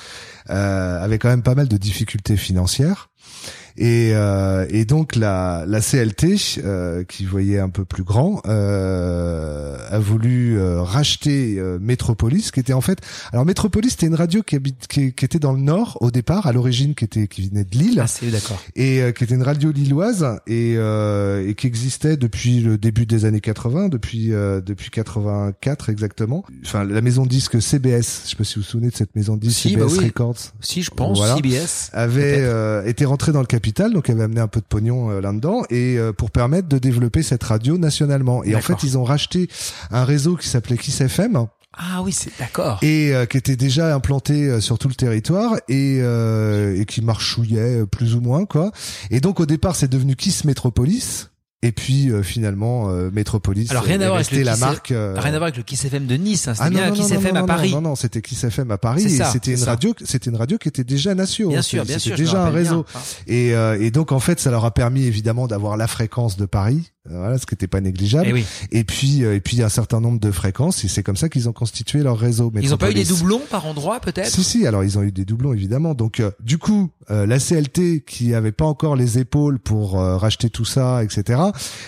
euh, 0.49 1.03
avait 1.03 1.19
quand 1.19 1.29
même 1.29 1.43
pas 1.43 1.55
mal 1.55 1.69
de 1.69 1.77
difficultés 1.77 2.37
financières. 2.39 3.11
Et, 3.81 4.11
euh, 4.13 4.67
et 4.71 4.85
donc 4.85 5.15
la, 5.15 5.65
la 5.69 5.81
CLT, 5.81 6.37
euh, 6.65 7.05
qui 7.05 7.25
voyait 7.25 7.61
un 7.61 7.69
peu 7.69 7.85
plus 7.85 8.03
grand, 8.03 8.43
euh, 8.47 9.77
a 9.89 9.99
voulu 9.99 10.59
euh, 10.59 10.83
racheter 10.83 11.57
euh, 11.59 11.79
Metropolis, 11.81 12.51
qui 12.51 12.61
était 12.61 12.73
en 12.73 12.81
fait, 12.81 12.99
alors 13.33 13.45
Metropolis 13.45 13.91
c'était 13.91 14.07
une 14.07 14.15
radio 14.17 14.43
qui, 14.43 14.57
habite, 14.57 14.87
qui, 14.89 15.13
qui 15.13 15.25
était 15.25 15.39
dans 15.39 15.53
le 15.53 15.61
nord 15.61 15.97
au 16.01 16.11
départ, 16.11 16.47
à 16.47 16.53
l'origine, 16.53 16.95
qui 16.95 17.05
était 17.05 17.29
qui 17.29 17.49
venait 17.49 17.65
de 17.65 17.77
Lille 17.79 18.01
Ah 18.03 18.07
c'est 18.09 18.31
d'accord. 18.31 18.61
et 18.75 19.01
euh, 19.03 19.13
qui 19.13 19.25
était 19.25 19.35
une 19.37 19.43
radio 19.45 19.71
lilloise 19.71 20.27
et, 20.49 20.75
euh, 20.77 21.47
et 21.49 21.55
qui 21.55 21.67
existait 21.69 22.17
depuis 22.17 22.61
le 22.61 22.79
début 22.79 23.07
des 23.07 23.25
années 23.25 23.41
80, 23.41 23.89
depuis 23.89 24.33
euh, 24.33 24.61
depuis 24.61 24.91
84 24.91 25.89
exactement. 25.91 26.45
Enfin, 26.65 26.85
la 26.85 27.01
maison 27.01 27.23
de 27.25 27.29
disques 27.29 27.63
CBS, 27.63 28.23
je 28.25 28.31
sais 28.31 28.37
pas 28.37 28.45
si 28.45 28.57
vous 28.57 28.63
vous 28.63 28.67
souvenez 28.67 28.91
de 28.91 28.97
cette 28.97 29.15
maison 29.15 29.39
Si, 29.43 29.71
CBS 29.71 29.79
bah 29.79 29.87
oui. 29.89 30.05
Records, 30.07 30.37
Si 30.61 30.83
je 30.83 30.91
pense 30.91 31.17
Voilà. 31.19 31.37
CBS. 31.37 31.91
avait 31.93 32.39
euh, 32.41 32.85
été 32.85 33.05
rentré 33.19 33.33
dans 33.33 33.41
le 33.41 33.47
capital, 33.47 33.93
donc 33.93 34.09
avait 34.11 34.23
amené 34.23 34.41
un 34.41 34.47
peu 34.47 34.61
de 34.61 34.65
pognon 34.65 35.11
euh, 35.11 35.21
là-dedans 35.21 35.65
et 35.71 35.99
euh, 35.99 36.13
pour 36.13 36.31
permettre 36.31 36.69
de 36.69 36.79
développer 36.79 37.25
cette 37.25 37.43
radio 37.43 37.77
nationalement. 37.77 38.45
Et 38.45 38.55
en 38.55 38.61
fait, 38.61 38.85
ils 38.85 38.97
ont 38.97 39.03
racheté 39.03 39.49
un 39.91 40.05
réseau 40.05 40.37
qui 40.37 40.47
s'appelait 40.49 40.79
Kiss 40.79 41.01
FM 41.01 41.47
Ah 41.77 42.01
oui, 42.05 42.13
c'est 42.13 42.31
d'accord. 42.39 42.79
et 42.83 43.13
euh, 43.13 43.27
qui 43.27 43.37
était 43.37 43.57
déjà 43.57 43.93
implanté 43.93 44.45
euh, 44.45 44.61
sur 44.61 44.79
tout 44.79 44.87
le 44.87 44.95
territoire 44.95 45.57
et, 45.69 45.99
euh, 46.01 46.81
et 46.81 46.85
qui 46.85 47.03
marchouillait 47.03 47.85
plus 47.87 48.15
ou 48.15 48.21
moins 48.21 48.45
quoi. 48.47 48.71
Et 49.11 49.19
donc 49.21 49.41
au 49.41 49.47
départ 49.47 49.75
c'est 49.75 49.89
devenu 49.91 50.15
Kiss 50.15 50.45
Metropolis 50.45 51.31
et 51.63 51.73
puis 51.73 52.11
euh, 52.11 52.23
finalement 52.23 52.89
euh, 52.91 53.11
Metropolis 53.13 53.71
Alors 53.71 53.83
rien 53.83 54.01
est 54.01 54.05
à 54.05 54.09
voir 54.09 54.21
avec 54.21 54.31
le 54.31 54.43
la 54.43 54.53
Kiss- 54.53 54.61
marque. 54.61 54.91
euh, 54.93 55.15
Rien 55.19 55.35
à 55.35 55.39
voir 55.39 55.43
avec 55.45 55.57
le 55.57 55.63
Kiss 55.65 55.85
FM 55.85 56.07
de 56.07 56.15
Nice, 56.15 56.47
hein. 56.47 56.55
c'était 56.55 56.67
ah 56.67 56.71
bien 56.71 56.89
non, 56.89 56.95
Kiss 56.95 57.11
non, 57.11 57.19
FM 57.21 57.35
non, 57.35 57.43
à 57.43 57.47
Paris. 57.47 57.71
Non, 57.73 57.81
non, 57.81 57.95
c'était 57.97 58.23
Kiss 58.23 58.45
FM 58.45 58.71
à 58.71 58.79
Paris. 58.79 59.05
Et 59.05 59.09
C'était 59.09 59.51
une 59.53 59.57
ça. 59.57 59.67
radio, 59.73 59.93
c'était 60.05 60.31
une 60.31 60.37
radio 60.37 60.57
qui 60.59 60.69
était 60.69 60.85
déjà 60.85 61.15
nationale. 61.15 61.55
Bien 61.55 61.63
sûr, 61.63 61.85
bien 61.85 61.99
sûr. 61.99 62.13
C'était 62.13 62.23
déjà 62.23 62.43
un 62.45 62.51
bien. 62.51 62.59
réseau. 62.59 62.87
Et, 63.27 63.55
euh, 63.55 63.81
et 63.81 63.91
donc 63.91 64.13
en 64.13 64.21
fait, 64.21 64.39
ça 64.39 64.51
leur 64.51 64.65
a 64.65 64.73
permis 64.73 65.05
évidemment 65.05 65.47
d'avoir 65.49 65.77
la 65.77 65.87
fréquence 65.89 66.37
de 66.37 66.47
Paris, 66.47 66.93
euh, 66.97 66.98
voilà, 67.11 67.39
ce 67.39 67.47
qui 67.47 67.55
n'était 67.55 67.67
pas 67.67 67.81
négligeable. 67.81 68.29
Eh 68.29 68.33
oui. 68.33 68.45
Et 68.73 68.85
puis 68.85 69.25
euh, 69.25 69.35
et 69.35 69.41
puis 69.41 69.63
un 69.63 69.69
certain 69.69 70.01
nombre 70.01 70.21
de 70.21 70.31
fréquences. 70.31 70.85
Et 70.85 70.89
c'est 70.89 71.03
comme 71.03 71.17
ça 71.17 71.29
qu'ils 71.29 71.49
ont 71.49 71.53
constitué 71.53 72.03
leur 72.03 72.19
réseau. 72.19 72.53
Ils 72.61 72.75
ont 72.75 72.79
pas 72.79 72.91
eu 72.91 72.95
des 72.95 73.05
doublons 73.05 73.43
par 73.51 73.67
endroit 73.67 74.01
peut-être? 74.01 74.31
Si 74.31 74.45
si, 74.45 74.67
alors 74.67 74.85
ils 74.85 74.99
ont 74.99 75.03
eu 75.03 75.13
des 75.13 75.25
doublons 75.25 75.53
évidemment. 75.53 75.95
Donc 75.95 76.21
euh, 76.21 76.31
du 76.41 76.59
coup, 76.59 76.91
euh, 77.11 77.27
la 77.27 77.39
CLT 77.39 78.05
qui 78.07 78.35
avait 78.35 78.53
pas 78.53 78.67
encore 78.67 78.97
les 78.97 79.19
épaules 79.19 79.59
pour 79.59 79.99
euh, 79.99 80.17
racheter 80.17 80.51
tout 80.51 80.65
ça, 80.65 81.03
etc. 81.03 81.41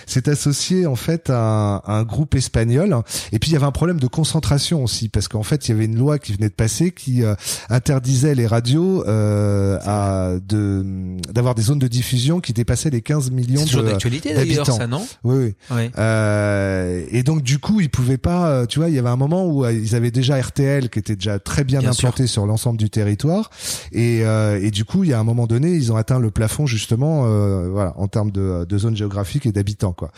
s'est 0.07 0.29
associé 0.29 0.85
en 0.87 0.95
fait 0.95 1.29
à 1.29 1.39
un, 1.39 1.75
à 1.77 1.93
un 1.93 2.03
groupe 2.03 2.35
espagnol. 2.35 2.95
Et 3.31 3.39
puis 3.39 3.51
il 3.51 3.53
y 3.53 3.55
avait 3.55 3.65
un 3.65 3.71
problème 3.71 3.99
de 3.99 4.07
concentration 4.07 4.83
aussi 4.83 5.09
parce 5.09 5.27
qu'en 5.27 5.43
fait 5.43 5.67
il 5.67 5.71
y 5.71 5.73
avait 5.73 5.85
une 5.85 5.97
loi 5.97 6.19
qui 6.19 6.33
venait 6.33 6.49
de 6.49 6.53
passer 6.53 6.91
qui 6.91 7.23
euh, 7.23 7.35
interdisait 7.69 8.35
les 8.35 8.47
radios 8.47 9.05
euh, 9.07 9.79
à 9.83 10.33
de 10.39 10.85
d'avoir 11.31 11.55
des 11.55 11.63
zones 11.63 11.79
de 11.79 11.87
diffusion 11.87 12.39
qui 12.39 12.53
dépassaient 12.53 12.89
les 12.89 13.01
15 13.01 13.31
millions 13.31 13.63
d'habitants. 13.63 14.77
ça 14.77 14.87
non? 14.87 15.05
Oui 15.23 15.53
oui. 15.71 15.91
Euh, 15.97 17.03
et 17.11 17.23
donc 17.23 17.41
du 17.43 17.59
coup, 17.59 17.79
ils 17.81 17.89
pouvaient 17.89 18.17
pas. 18.17 18.49
euh, 18.49 18.65
Tu 18.65 18.79
vois, 18.79 18.89
il 18.89 18.95
y 18.95 18.99
avait 18.99 19.09
un 19.09 19.15
moment 19.15 19.45
où 19.45 19.65
euh, 19.65 19.71
ils 19.73 19.95
avaient 19.95 20.11
déjà 20.11 20.39
RTL 20.39 20.89
qui 20.89 20.99
était 20.99 21.15
déjà 21.15 21.39
très 21.39 21.63
bien, 21.63 21.79
Bien 21.79 21.91
implanté 21.91 22.27
sur 22.27 22.45
l'ensemble 22.45 22.77
du 22.77 22.89
territoire. 22.89 23.49
Et, 23.91 24.21
euh, 24.23 24.59
et 24.61 24.71
du 24.71 24.85
coup, 24.85 25.03
il 25.03 25.09
y 25.09 25.13
a 25.13 25.19
un 25.19 25.23
moment 25.23 25.47
donné, 25.47 25.71
ils 25.71 25.91
ont 25.91 25.95
atteint 25.95 26.19
le 26.19 26.31
plafond 26.31 26.65
justement, 26.65 27.23
euh, 27.25 27.69
voilà, 27.69 27.93
en 27.97 28.07
termes 28.07 28.31
de, 28.31 28.65
de 28.67 28.77
zone 28.77 28.95
géographique 28.95 29.45
et 29.45 29.51
d'habitants, 29.51 29.93
quoi. 29.93 30.11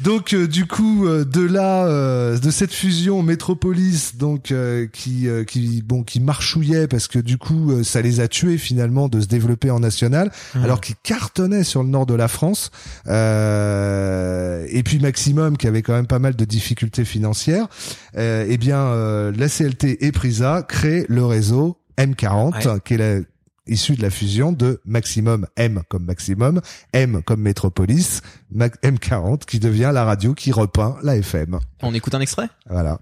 Donc 0.00 0.32
euh, 0.34 0.46
du 0.46 0.66
coup, 0.66 1.06
de 1.08 1.40
là, 1.40 1.84
euh, 1.86 2.38
de 2.38 2.50
cette 2.50 2.72
fusion 2.72 3.22
métropolis, 3.22 4.16
donc 4.16 4.50
euh, 4.52 4.86
qui 4.92 5.28
euh, 5.28 5.44
qui 5.44 5.82
bon 5.82 6.02
qui 6.02 6.20
marchouillait 6.20 6.86
parce 6.88 7.08
que 7.08 7.18
du 7.18 7.38
coup, 7.38 7.82
ça 7.82 8.00
les 8.02 8.20
a 8.20 8.28
tués 8.28 8.58
finalement 8.58 9.08
de 9.08 9.20
se 9.20 9.26
développer 9.26 9.70
en 9.70 9.80
national, 9.80 10.30
Mmh. 10.54 10.64
alors 10.64 10.80
qu'ils 10.80 10.96
cartonnaient 11.02 11.64
sur 11.64 11.82
le 11.82 11.88
nord 11.88 12.06
de 12.06 12.14
la 12.14 12.26
France. 12.28 12.70
Euh, 13.06 14.39
euh, 14.40 14.66
et 14.70 14.82
puis 14.82 14.98
Maximum 14.98 15.56
qui 15.56 15.66
avait 15.66 15.82
quand 15.82 15.92
même 15.92 16.06
pas 16.06 16.18
mal 16.18 16.34
de 16.34 16.44
difficultés 16.44 17.04
financières, 17.04 17.68
euh, 18.16 18.46
eh 18.48 18.56
bien 18.56 18.78
euh, 18.78 19.32
la 19.36 19.48
CLT 19.48 20.04
et 20.04 20.12
Prisa 20.12 20.62
créent 20.62 21.06
le 21.08 21.24
réseau 21.24 21.78
M40 21.98 22.80
qui 22.80 22.94
est 22.94 23.24
issu 23.66 23.94
de 23.94 24.02
la 24.02 24.10
fusion 24.10 24.52
de 24.52 24.80
Maximum 24.84 25.46
M 25.56 25.82
comme 25.88 26.04
Maximum, 26.04 26.60
M 26.92 27.22
comme 27.24 27.40
Métropolis, 27.40 28.22
M40 28.54 29.44
qui 29.44 29.60
devient 29.60 29.90
la 29.92 30.04
radio 30.04 30.34
qui 30.34 30.50
repeint 30.50 30.96
la 31.02 31.16
FM. 31.16 31.58
On 31.82 31.94
écoute 31.94 32.14
un 32.14 32.20
extrait? 32.20 32.48
Voilà. 32.68 32.98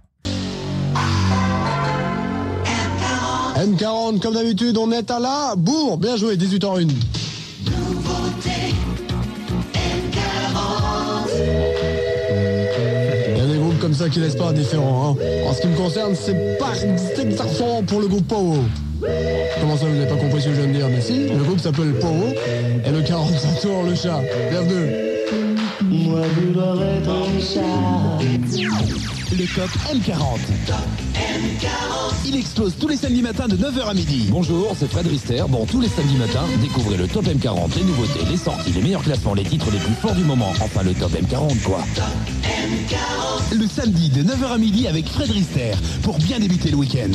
M40 3.57 4.21
comme 4.21 4.35
d'habitude, 4.35 4.77
on 4.77 4.93
est 4.93 5.11
à 5.11 5.19
la 5.19 5.55
bourre. 5.57 5.99
Bien 5.99 6.17
joué 6.17 6.37
18 6.37 6.63
h 6.63 6.83
1. 6.85 7.18
Ça 13.99 14.09
qui 14.09 14.21
laissent 14.21 14.37
pas 14.37 14.51
indifférent. 14.51 15.17
Hein. 15.19 15.25
En 15.49 15.53
ce 15.53 15.61
qui 15.61 15.67
me 15.67 15.77
concerne, 15.77 16.15
c'est 16.15 16.57
pas 16.59 16.73
exactement 17.21 17.83
pour 17.83 18.01
le 18.01 18.07
groupe 18.07 18.29
Powo. 18.29 18.59
Comment 19.61 19.77
ça, 19.77 19.87
vous 19.87 19.95
n'avez 19.95 20.07
pas 20.07 20.17
compris 20.17 20.41
ce 20.41 20.49
que 20.49 20.55
je 20.55 20.61
viens 20.61 20.69
de 20.69 20.75
dire? 20.75 20.89
Mais 20.89 21.01
si, 21.01 21.29
le 21.29 21.43
groupe 21.43 21.59
s'appelle 21.59 21.95
Powo, 21.95 22.29
et 22.85 22.91
le 22.91 23.03
40, 23.03 23.31
ça 23.31 23.49
tourne 23.61 23.91
le 23.91 23.97
chat. 23.97 24.21
Bienvenue. 24.51 24.93
Moi. 25.83 26.23
Le 29.31 29.45
top 29.55 29.69
M40. 29.93 30.39
Il 32.25 32.37
explose 32.37 32.75
tous 32.81 32.89
les 32.89 32.97
samedis 32.97 33.21
matins 33.21 33.47
de 33.47 33.57
9h 33.57 33.91
à 33.91 33.93
midi. 33.93 34.29
Bonjour, 34.31 34.75
c'est 34.79 34.91
Fred 34.91 35.07
Rister. 35.07 35.43
Bon, 35.49 35.67
tous 35.67 35.83
les 35.83 35.89
samedis 35.89 36.17
matins, 36.17 36.45
découvrez 36.63 36.97
le 36.97 37.07
Top 37.07 37.27
M40, 37.27 37.77
les 37.77 37.85
nouveautés, 37.85 38.25
les 38.31 38.37
sorties, 38.39 38.73
les 38.73 38.81
meilleurs 38.81 39.03
classements, 39.03 39.35
les 39.35 39.45
titres 39.45 39.71
les 39.71 39.79
plus 39.79 39.95
forts 39.95 40.15
du 40.15 40.25
moment. 40.25 40.53
Enfin, 40.61 40.83
le 40.83 40.95
Top 40.95 41.13
M40, 41.13 41.63
quoi. 41.63 41.81
Le 43.53 43.67
samedi 43.67 44.09
de 44.09 44.23
9h 44.23 44.47
à 44.47 44.59
midi 44.59 44.89
avec 44.89 45.07
Fred 45.07 45.31
Rister 45.31 45.73
pour 46.03 46.17
bien 46.19 46.39
débuter 46.39 46.71
le 46.71 46.77
week-end. 46.77 47.11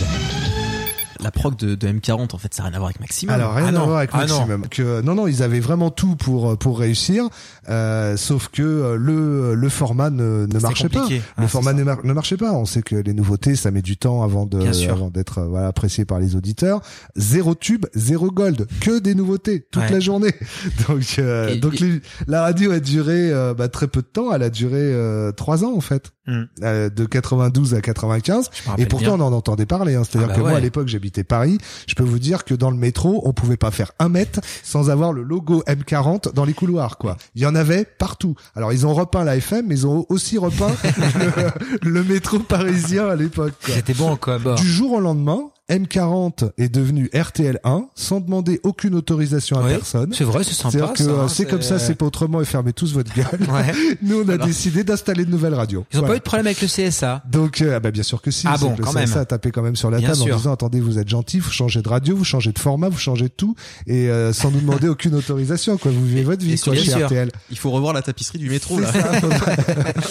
La 1.23 1.31
prog 1.31 1.55
de, 1.55 1.75
de 1.75 1.87
M40, 1.87 2.33
en 2.33 2.37
fait, 2.37 2.53
ça 2.53 2.63
n'a 2.63 2.69
rien 2.69 2.75
à 2.75 2.79
voir 2.79 2.89
avec 2.89 2.99
Maximum. 2.99 3.33
Alors 3.33 3.53
rien 3.53 3.65
Ah 3.65 3.69
à 3.69 3.71
non. 3.71 3.85
voir 3.85 3.97
avec 3.99 4.09
Ah 4.13 4.25
non. 4.25 4.37
Maximum. 4.39 4.67
Que 4.69 5.01
non 5.01 5.15
non, 5.15 5.27
ils 5.27 5.41
avaient 5.43 5.59
vraiment 5.59 5.89
tout 5.91 6.15
pour 6.15 6.57
pour 6.57 6.79
réussir, 6.79 7.25
euh, 7.69 8.17
sauf 8.17 8.49
que 8.49 8.61
euh, 8.61 8.95
le 8.95 9.55
le 9.55 9.69
format 9.69 10.09
ne, 10.09 10.45
ne 10.51 10.59
marchait 10.59 10.89
pas. 10.89 11.01
compliqué. 11.01 11.21
Ah, 11.37 11.41
le 11.41 11.47
format 11.47 11.73
ne, 11.73 11.83
mar- 11.83 12.03
ne 12.03 12.13
marchait 12.13 12.37
pas. 12.37 12.51
On 12.53 12.65
sait 12.65 12.81
que 12.81 12.95
les 12.95 13.13
nouveautés, 13.13 13.55
ça 13.55 13.71
met 13.71 13.81
du 13.81 13.97
temps 13.97 14.23
avant 14.23 14.45
de 14.45 14.59
avant 14.89 15.09
d'être 15.09 15.39
euh, 15.39 15.47
voilà 15.47 15.67
apprécié 15.67 16.05
par 16.05 16.19
les 16.19 16.35
auditeurs. 16.35 16.81
Zéro 17.15 17.55
tube, 17.55 17.85
zéro 17.93 18.29
gold, 18.31 18.67
que 18.81 18.99
des 18.99 19.15
nouveautés 19.15 19.65
toute 19.71 19.83
Ouais. 19.83 19.91
la 19.91 19.99
journée. 19.99 20.33
Donc 20.87 21.15
euh, 21.19 21.49
Et- 21.49 21.57
donc 21.57 21.81
et- 21.81 21.85
les- 21.85 22.01
la 22.27 22.41
radio 22.43 22.71
a 22.71 22.79
duré 22.79 23.31
euh, 23.31 23.53
bah, 23.53 23.67
très 23.69 23.87
peu 23.87 24.01
de 24.01 24.07
temps. 24.07 24.33
Elle 24.33 24.43
a 24.43 24.49
duré 24.49 24.77
euh, 24.81 25.31
trois 25.31 25.63
ans 25.63 25.73
en 25.75 25.81
fait. 25.81 26.11
Hmm. 26.25 26.43
Euh, 26.63 26.89
de 26.89 27.03
92 27.05 27.73
à 27.75 27.81
95 27.81 28.49
Je 28.53 28.63
me 28.63 28.69
rappelle 28.69 28.85
et 28.85 28.87
pourtant 28.87 29.17
bien. 29.17 29.25
on 29.25 29.27
en 29.27 29.33
entendait 29.33 29.65
parler 29.65 29.95
hein. 29.95 30.03
c'est-à-dire 30.09 30.29
Ah 30.31 30.33
bah 30.33 30.37
que 30.41 30.47
moi 30.47 30.55
à 30.57 30.61
l'époque 30.61 30.87
j'habitais 30.87 31.12
Paris 31.21 31.57
je 31.87 31.95
peux 31.95 32.03
vous 32.03 32.19
dire 32.19 32.43
que 32.43 32.55
dans 32.55 32.71
le 32.71 32.77
métro 32.77 33.21
on 33.25 33.33
pouvait 33.33 33.57
pas 33.57 33.71
faire 33.71 33.91
un 33.99 34.09
mètre 34.09 34.39
sans 34.63 34.89
avoir 34.89 35.13
le 35.13 35.21
logo 35.23 35.63
M40 35.67 36.33
dans 36.33 36.45
les 36.45 36.53
couloirs 36.53 36.97
quoi 36.97 37.17
il 37.35 37.41
y 37.41 37.45
en 37.45 37.55
avait 37.55 37.85
partout 37.85 38.35
alors 38.55 38.73
ils 38.73 38.87
ont 38.87 38.93
repeint 38.93 39.23
la 39.23 39.37
FM 39.37 39.67
mais 39.67 39.75
ils 39.75 39.87
ont 39.87 40.05
aussi 40.09 40.37
repeint 40.37 40.71
le, 41.83 41.89
le 41.89 42.03
métro 42.03 42.39
parisien 42.39 43.07
à 43.07 43.15
l'époque 43.15 43.53
quoi. 43.63 43.75
C'était 43.75 43.93
bon 43.93 44.15
quoi. 44.15 44.39
Bon. 44.39 44.55
du 44.55 44.67
jour 44.67 44.93
au 44.93 44.99
lendemain 44.99 45.49
M40 45.69 46.51
est 46.57 46.67
devenu 46.67 47.09
RTL1 47.13 47.85
sans 47.95 48.19
demander 48.19 48.59
aucune 48.63 48.95
autorisation 48.95 49.57
à 49.57 49.63
Ouais, 49.63 49.69
personne 49.71 50.11
C'est 50.13 50.25
vrai, 50.25 50.43
c'est 50.43 50.53
sympa. 50.53 50.71
c'est-à-dire 50.71 50.93
que 50.93 51.03
ça, 51.03 51.09
euh, 51.09 51.21
hein, 51.23 51.27
c'est 51.29 51.45
comme 51.45 51.61
ça, 51.61 51.79
c'est 51.79 51.95
pas 51.95 52.05
autrement 52.05 52.41
et 52.41 52.45
fermez 52.45 52.73
tous 52.73 52.93
votre 52.93 53.13
gueule. 53.15 53.25
Ouais. 53.49 53.71
Nous, 54.01 54.21
on 54.25 54.29
a 54.29 54.33
Alors. 54.33 54.45
décidé 54.47 54.83
d'installer 54.83 55.23
de 55.25 55.31
nouvelles 55.31 55.53
radios. 55.53 55.85
Ils 55.93 55.99
ont 55.99 56.03
pas 56.07 56.15
eu 56.15 56.19
de 56.19 56.23
problème 56.23 56.47
avec 56.47 56.61
le 56.61 56.67
CSA. 56.67 57.23
Donc, 57.31 57.61
euh, 57.61 57.75
ah 57.77 57.79
bah 57.79 57.91
bien 57.91 58.03
sûr 58.03 58.21
que 58.21 58.29
si. 58.29 58.45
Ah 58.49 58.57
bon, 58.57 58.73
que 58.73 58.79
le 58.79 58.83
quand 58.83 58.91
CSA 58.91 58.99
même. 59.05 59.17
a 59.19 59.25
tapé 59.25 59.51
quand 59.51 59.61
même 59.61 59.75
sur 59.77 59.89
la 59.89 59.99
Bien 59.99 60.09
table 60.09 60.21
sûr. 60.21 60.33
en 60.33 60.37
disant 60.37 60.53
attendez, 60.53 60.79
vous 60.81 60.99
êtes 60.99 61.07
gentil, 61.07 61.39
vous 61.39 61.51
changez 61.51 61.81
de 61.81 61.87
radio, 61.87 62.15
vous 62.15 62.23
changez 62.25 62.51
de 62.51 62.59
format, 62.59 62.89
vous 62.89 62.97
changez 62.97 63.25
de 63.25 63.33
tout 63.35 63.55
et 63.87 64.09
euh, 64.09 64.33
sans 64.33 64.51
nous 64.51 64.59
demander 64.59 64.87
aucune 64.89 65.15
autorisation. 65.15 65.77
Quoi, 65.77 65.91
vous 65.91 66.05
vivez 66.05 66.23
votre 66.23 66.43
vie 66.43 66.59
quoi, 66.59 66.75
chez 66.75 66.91
sûr. 66.91 67.05
RTL. 67.05 67.29
Il 67.51 67.57
faut 67.57 67.71
revoir 67.71 67.93
la 67.93 68.01
tapisserie 68.01 68.39
du 68.39 68.49
métro, 68.49 68.77
C'est 68.79 68.81
là. 68.81 68.91
ça, 69.03 69.11
à 69.11 69.21
peu 69.21 69.29
près. 69.29 69.55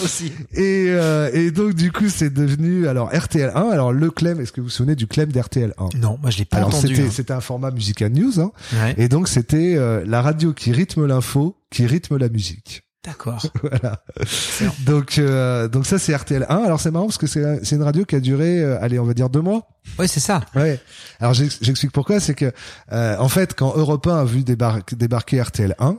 Aussi. 0.03 0.31
et, 0.53 0.85
euh, 0.89 1.29
et 1.33 1.51
donc 1.51 1.73
du 1.75 1.91
coup, 1.91 2.09
c'est 2.09 2.33
devenu 2.33 2.87
alors 2.87 3.11
RTL1. 3.11 3.71
Alors 3.71 3.93
le 3.93 4.09
clem, 4.09 4.39
est-ce 4.41 4.51
que 4.51 4.61
vous 4.61 4.67
vous 4.67 4.71
souvenez 4.71 4.95
du 4.95 5.05
clem 5.07 5.31
d'RTL1 5.49 5.97
Non, 5.97 6.17
moi 6.21 6.29
je 6.31 6.37
l'ai 6.39 6.45
pas 6.45 6.57
Alors 6.57 6.69
entendu. 6.69 6.95
c'était 6.95 7.07
hein. 7.07 7.11
c'était 7.11 7.33
un 7.33 7.41
format 7.41 7.71
musical 7.71 8.11
news, 8.11 8.39
hein, 8.39 8.51
Ouais. 8.73 8.95
et 8.97 9.07
donc 9.09 9.27
c'était 9.27 9.75
euh, 9.77 10.03
la 10.05 10.21
radio 10.21 10.53
qui 10.53 10.71
rythme 10.71 11.05
l'info, 11.05 11.57
qui 11.69 11.85
rythme 11.85 12.17
la 12.17 12.29
musique. 12.29 12.83
D'accord. 13.05 13.45
voilà. 13.61 14.01
Donc 14.85 15.17
euh, 15.17 15.67
donc 15.67 15.85
ça 15.85 15.99
c'est 15.99 16.13
RTL1. 16.13 16.45
Alors 16.47 16.79
c'est 16.79 16.89
marrant 16.91 17.05
parce 17.07 17.17
que 17.17 17.27
c'est 17.27 17.63
c'est 17.65 17.75
une 17.75 17.83
radio 17.83 18.05
qui 18.05 18.15
a 18.15 18.21
duré 18.21 18.61
euh, 18.61 18.81
allez 18.81 18.97
on 18.97 19.03
va 19.03 19.13
dire 19.13 19.29
deux 19.29 19.41
mois. 19.41 19.67
Ouais, 19.99 20.07
c'est 20.07 20.21
ça. 20.21 20.39
Ouais. 20.55 20.79
Alors 21.19 21.33
j'ex- 21.33 21.59
j'explique 21.61 21.91
pourquoi, 21.91 22.21
c'est 22.21 22.33
que 22.33 22.51
euh, 22.93 23.17
en 23.19 23.27
fait 23.27 23.55
quand 23.55 23.73
Europe 23.75 24.07
1 24.07 24.19
a 24.21 24.23
vu 24.23 24.39
débar- 24.43 24.81
débarquer 24.95 25.41
RTL 25.41 25.75
1 25.79 25.97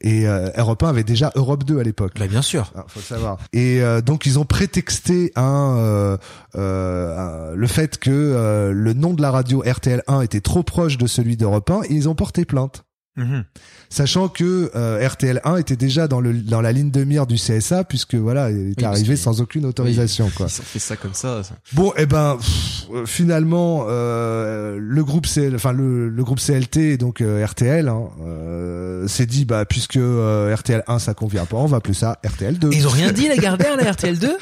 et 0.00 0.26
euh, 0.28 0.50
Europe 0.56 0.82
1 0.82 0.88
avait 0.88 1.04
déjà 1.04 1.30
Europe 1.34 1.64
2 1.64 1.78
à 1.78 1.82
l'époque. 1.82 2.12
Bah 2.18 2.26
bien 2.26 2.42
sûr. 2.42 2.72
Ah, 2.74 2.84
faut 2.88 3.00
le 3.00 3.04
savoir. 3.04 3.38
Et 3.52 3.80
euh, 3.82 4.00
donc 4.00 4.26
ils 4.26 4.38
ont 4.38 4.44
prétexté 4.44 5.32
un, 5.36 5.76
euh, 5.78 6.16
euh, 6.56 7.50
un- 7.52 7.54
le 7.54 7.66
fait 7.66 7.98
que 7.98 8.10
euh, 8.10 8.72
le 8.72 8.92
nom 8.92 9.14
de 9.14 9.22
la 9.22 9.30
radio 9.30 9.62
RTL 9.66 10.02
1 10.06 10.20
était 10.22 10.40
trop 10.40 10.62
proche 10.62 10.98
de 10.98 11.06
celui 11.06 11.36
d'Europe 11.36 11.70
1 11.70 11.82
et 11.84 11.92
ils 11.94 12.08
ont 12.08 12.14
porté 12.14 12.44
plainte. 12.44 12.84
Mhm. 13.16 13.44
Sachant 13.90 14.28
que 14.28 14.72
euh, 14.74 15.06
RTL 15.06 15.40
1 15.44 15.56
était 15.58 15.76
déjà 15.76 16.08
dans 16.08 16.20
le 16.20 16.32
dans 16.32 16.60
la 16.60 16.72
ligne 16.72 16.90
de 16.90 17.04
mire 17.04 17.26
du 17.28 17.36
CSA 17.36 17.84
puisque 17.84 18.16
voilà, 18.16 18.50
il 18.50 18.74
parce 18.74 18.88
arrivé 18.88 19.14
sans 19.14 19.40
aucune 19.40 19.66
autorisation 19.66 20.30
quoi. 20.36 20.46
Ils 20.48 20.60
ont 20.60 20.64
fait 20.64 20.78
ça 20.80 20.96
comme 20.96 21.14
ça. 21.14 21.42
ça. 21.44 21.54
Bon, 21.74 21.92
eh 21.96 22.06
ben, 22.06 22.36
pff, 22.38 22.86
euh, 22.92 23.06
finalement, 23.06 23.86
euh, 23.88 24.78
le 24.80 25.04
groupe 25.04 25.26
CL, 25.26 25.54
enfin 25.54 25.72
le, 25.72 26.08
le 26.08 26.24
groupe 26.24 26.40
CLT, 26.40 26.96
donc 26.96 27.20
euh, 27.20 27.44
RTL, 27.46 27.88
hein, 27.88 28.08
euh, 28.26 29.06
s'est 29.06 29.26
dit, 29.26 29.44
bah 29.44 29.64
puisque 29.64 29.96
euh, 29.96 30.54
RTL 30.54 30.82
1 30.86 30.98
ça 30.98 31.14
convient 31.14 31.44
pas, 31.46 31.56
on 31.58 31.66
va 31.66 31.76
appeler 31.76 31.94
ça 31.94 32.18
RTL 32.26 32.58
2. 32.58 32.72
Et 32.72 32.76
ils 32.76 32.86
ont 32.86 32.90
rien 32.90 33.12
dit, 33.12 33.28
la 33.28 33.36
Gardère, 33.36 33.76
la 33.76 33.92
RTL 33.92 34.18
2 34.18 34.36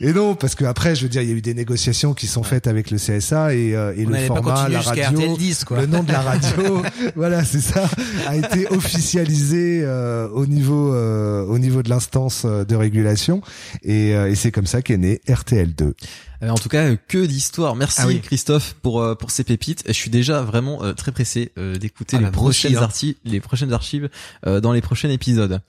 Et 0.00 0.12
non, 0.12 0.34
parce 0.34 0.54
que 0.54 0.64
après, 0.64 0.94
je 0.96 1.02
veux 1.02 1.08
dire, 1.08 1.22
il 1.22 1.28
y 1.28 1.32
a 1.32 1.36
eu 1.36 1.42
des 1.42 1.54
négociations 1.54 2.12
qui 2.14 2.26
sont 2.26 2.42
faites 2.42 2.66
avec 2.66 2.90
le 2.90 2.98
CSA 2.98 3.54
et, 3.54 3.76
euh, 3.76 3.92
et 3.96 4.04
On 4.06 4.10
le 4.10 4.16
format, 4.26 4.68
la 4.68 4.80
radio, 4.80 5.04
RTL 5.04 5.36
10, 5.38 5.64
quoi. 5.64 5.80
le 5.80 5.86
nom 5.86 6.02
de 6.02 6.10
la 6.12 6.20
radio, 6.22 6.82
voilà, 7.16 7.44
c'est 7.44 7.60
ça, 7.60 7.88
a 8.26 8.36
été 8.36 8.66
officialisé 8.70 9.82
euh, 9.84 10.28
au 10.28 10.46
niveau 10.46 10.94
euh, 10.94 11.44
au 11.46 11.58
niveau 11.58 11.82
de 11.82 11.88
l'instance 11.90 12.42
euh, 12.44 12.64
de 12.64 12.74
régulation 12.74 13.42
et, 13.82 14.14
euh, 14.14 14.30
et 14.30 14.34
c'est 14.34 14.52
comme 14.52 14.66
ça 14.66 14.82
qu'est 14.82 14.96
né 14.96 15.20
RTL 15.28 15.74
2. 15.74 15.94
Euh, 16.42 16.50
en 16.50 16.56
tout 16.56 16.68
cas, 16.68 16.94
que 16.96 17.24
d'histoires. 17.24 17.76
Merci 17.76 18.00
Ah 18.02 18.06
oui. 18.06 18.20
Christophe 18.20 18.74
pour 18.82 19.00
euh, 19.00 19.14
pour 19.14 19.30
ces 19.30 19.42
pépites. 19.42 19.84
Je 19.86 19.92
suis 19.92 20.10
déjà 20.10 20.42
vraiment 20.42 20.82
euh, 20.84 20.92
très 20.92 21.10
pressé 21.10 21.50
euh, 21.56 21.76
d'écouter 21.76 22.16
Ah 22.16 22.20
les 22.20 22.26
bah, 22.26 22.30
prochaines 22.32 22.76
hein. 22.76 22.82
archives, 22.82 23.14
les 23.24 23.40
prochaines 23.40 23.72
archives 23.72 24.10
euh, 24.46 24.60
dans 24.60 24.72
les 24.72 24.82
prochains 24.82 25.08
épisodes. 25.08 25.60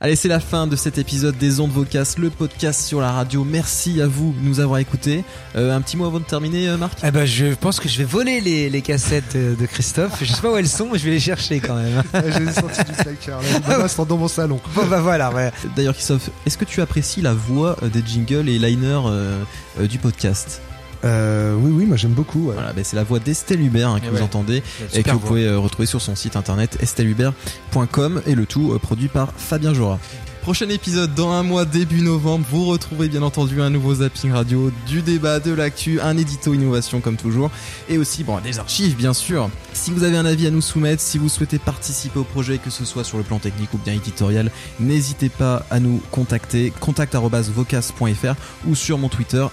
Allez, 0.00 0.14
c'est 0.16 0.28
la 0.28 0.40
fin 0.40 0.66
de 0.68 0.76
cet 0.76 0.98
épisode 0.98 1.36
des 1.38 1.60
Ondes 1.60 1.72
Vocas, 1.72 2.14
le 2.18 2.30
podcast 2.30 2.82
sur 2.82 3.00
la 3.00 3.10
radio. 3.12 3.44
Merci 3.44 4.00
à 4.00 4.06
vous 4.06 4.32
de 4.40 4.46
nous 4.46 4.60
avoir 4.60 4.78
écoutés. 4.78 5.24
Euh, 5.56 5.74
un 5.74 5.80
petit 5.80 5.96
mot 5.96 6.06
avant 6.06 6.20
de 6.20 6.24
terminer, 6.24 6.76
Marc? 6.76 6.98
Eh 7.04 7.10
ben, 7.10 7.24
je 7.24 7.54
pense 7.54 7.80
que 7.80 7.88
je 7.88 7.98
vais 7.98 8.04
voler 8.04 8.40
les, 8.40 8.70
les 8.70 8.82
cassettes 8.82 9.36
de 9.36 9.66
Christophe. 9.66 10.18
Je 10.22 10.32
sais 10.32 10.40
pas 10.40 10.52
où 10.52 10.56
elles 10.56 10.68
sont, 10.68 10.88
mais 10.92 10.98
je 10.98 11.04
vais 11.04 11.10
les 11.12 11.20
chercher 11.20 11.60
quand 11.60 11.74
même. 11.74 11.91
J'ai 12.14 12.52
senti 12.52 12.84
du 12.84 12.92
placard. 12.92 13.40
Là, 13.68 13.88
c'est 13.88 14.06
dans 14.06 14.16
mon 14.16 14.28
salon. 14.28 14.60
Bon, 14.74 14.86
bah 14.86 15.00
voilà, 15.00 15.30
ouais. 15.32 15.52
D'ailleurs, 15.76 15.94
Christophe, 15.94 16.30
est-ce 16.46 16.58
que 16.58 16.64
tu 16.64 16.80
apprécies 16.80 17.20
la 17.22 17.34
voix 17.34 17.76
euh, 17.82 17.88
des 17.88 18.02
jingles 18.06 18.48
et 18.48 18.58
liners 18.58 19.00
euh, 19.06 19.42
euh, 19.80 19.86
du 19.86 19.98
podcast? 19.98 20.60
Euh, 21.04 21.54
oui, 21.58 21.72
oui, 21.74 21.84
moi 21.86 21.96
j'aime 21.96 22.12
beaucoup. 22.12 22.48
ouais. 22.48 22.54
Voilà, 22.54 22.72
ben, 22.72 22.84
c'est 22.84 22.94
la 22.96 23.02
voix 23.02 23.18
d'Estelle 23.18 23.60
Hubert 23.60 23.88
hein, 23.88 23.98
que 23.98 24.06
Eh 24.06 24.10
vous 24.10 24.16
ouais. 24.18 24.22
entendez 24.22 24.62
et 24.94 25.02
que 25.02 25.10
vous 25.10 25.18
voix. 25.18 25.28
pouvez 25.30 25.46
euh, 25.46 25.58
retrouver 25.58 25.86
sur 25.86 26.00
son 26.00 26.14
site 26.14 26.36
internet 26.36 26.78
estelhubert.com 26.80 28.22
et 28.26 28.34
le 28.36 28.46
tout 28.46 28.72
euh, 28.72 28.78
produit 28.78 29.08
par 29.08 29.32
Fabien 29.36 29.74
Jora. 29.74 29.98
Prochain 30.42 30.68
épisode 30.70 31.14
dans 31.14 31.30
un 31.30 31.44
mois 31.44 31.64
début 31.64 32.02
novembre, 32.02 32.44
vous 32.50 32.66
retrouverez 32.66 33.08
bien 33.08 33.22
entendu 33.22 33.62
un 33.62 33.70
nouveau 33.70 33.94
zapping 33.94 34.32
radio, 34.32 34.72
du 34.88 35.00
débat, 35.00 35.38
de 35.38 35.52
l'actu, 35.52 36.00
un 36.00 36.16
édito 36.16 36.52
innovation 36.52 37.00
comme 37.00 37.16
toujours 37.16 37.48
et 37.88 37.96
aussi 37.96 38.24
bon 38.24 38.40
des 38.40 38.58
archives 38.58 38.96
bien 38.96 39.14
sûr. 39.14 39.50
Si 39.72 39.92
vous 39.92 40.02
avez 40.02 40.16
un 40.16 40.26
avis 40.26 40.48
à 40.48 40.50
nous 40.50 40.60
soumettre, 40.60 41.00
si 41.00 41.16
vous 41.16 41.28
souhaitez 41.28 41.60
participer 41.60 42.18
au 42.18 42.24
projet 42.24 42.58
que 42.58 42.70
ce 42.70 42.84
soit 42.84 43.04
sur 43.04 43.18
le 43.18 43.22
plan 43.22 43.38
technique 43.38 43.72
ou 43.72 43.78
bien 43.78 43.94
éditorial, 43.94 44.50
n'hésitez 44.80 45.28
pas 45.28 45.64
à 45.70 45.78
nous 45.78 46.02
contacter 46.10 46.72
contact@vocas.fr 46.80 48.34
ou 48.66 48.74
sur 48.74 48.98
mon 48.98 49.08
Twitter 49.08 49.46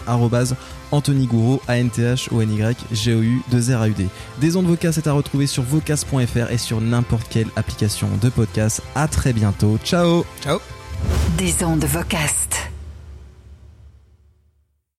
Anthony 0.91 1.27
Gouraud, 1.27 1.61
A-N-T-H-O-N-Y, 1.67 2.77
G-O-U, 2.91 3.41
2 3.51 3.75
R 3.75 3.81
A-U-D. 3.81 4.07
Des 4.41 4.55
ondes 4.55 4.65
Vocas 4.65 4.95
est 4.97 5.07
à 5.07 5.13
retrouver 5.13 5.45
sur 5.45 5.61
vocas.fr 5.61 6.51
et 6.51 6.57
sur 6.57 6.81
n'importe 6.81 7.27
quelle 7.29 7.47
application 7.55 8.09
de 8.19 8.29
podcast. 8.29 8.81
À 8.95 9.07
très 9.07 9.33
bientôt. 9.33 9.77
Ciao! 9.83 10.25
Ciao. 10.41 10.59
Des 11.37 11.63
ondes 11.63 11.85
Vocast. 11.85 12.69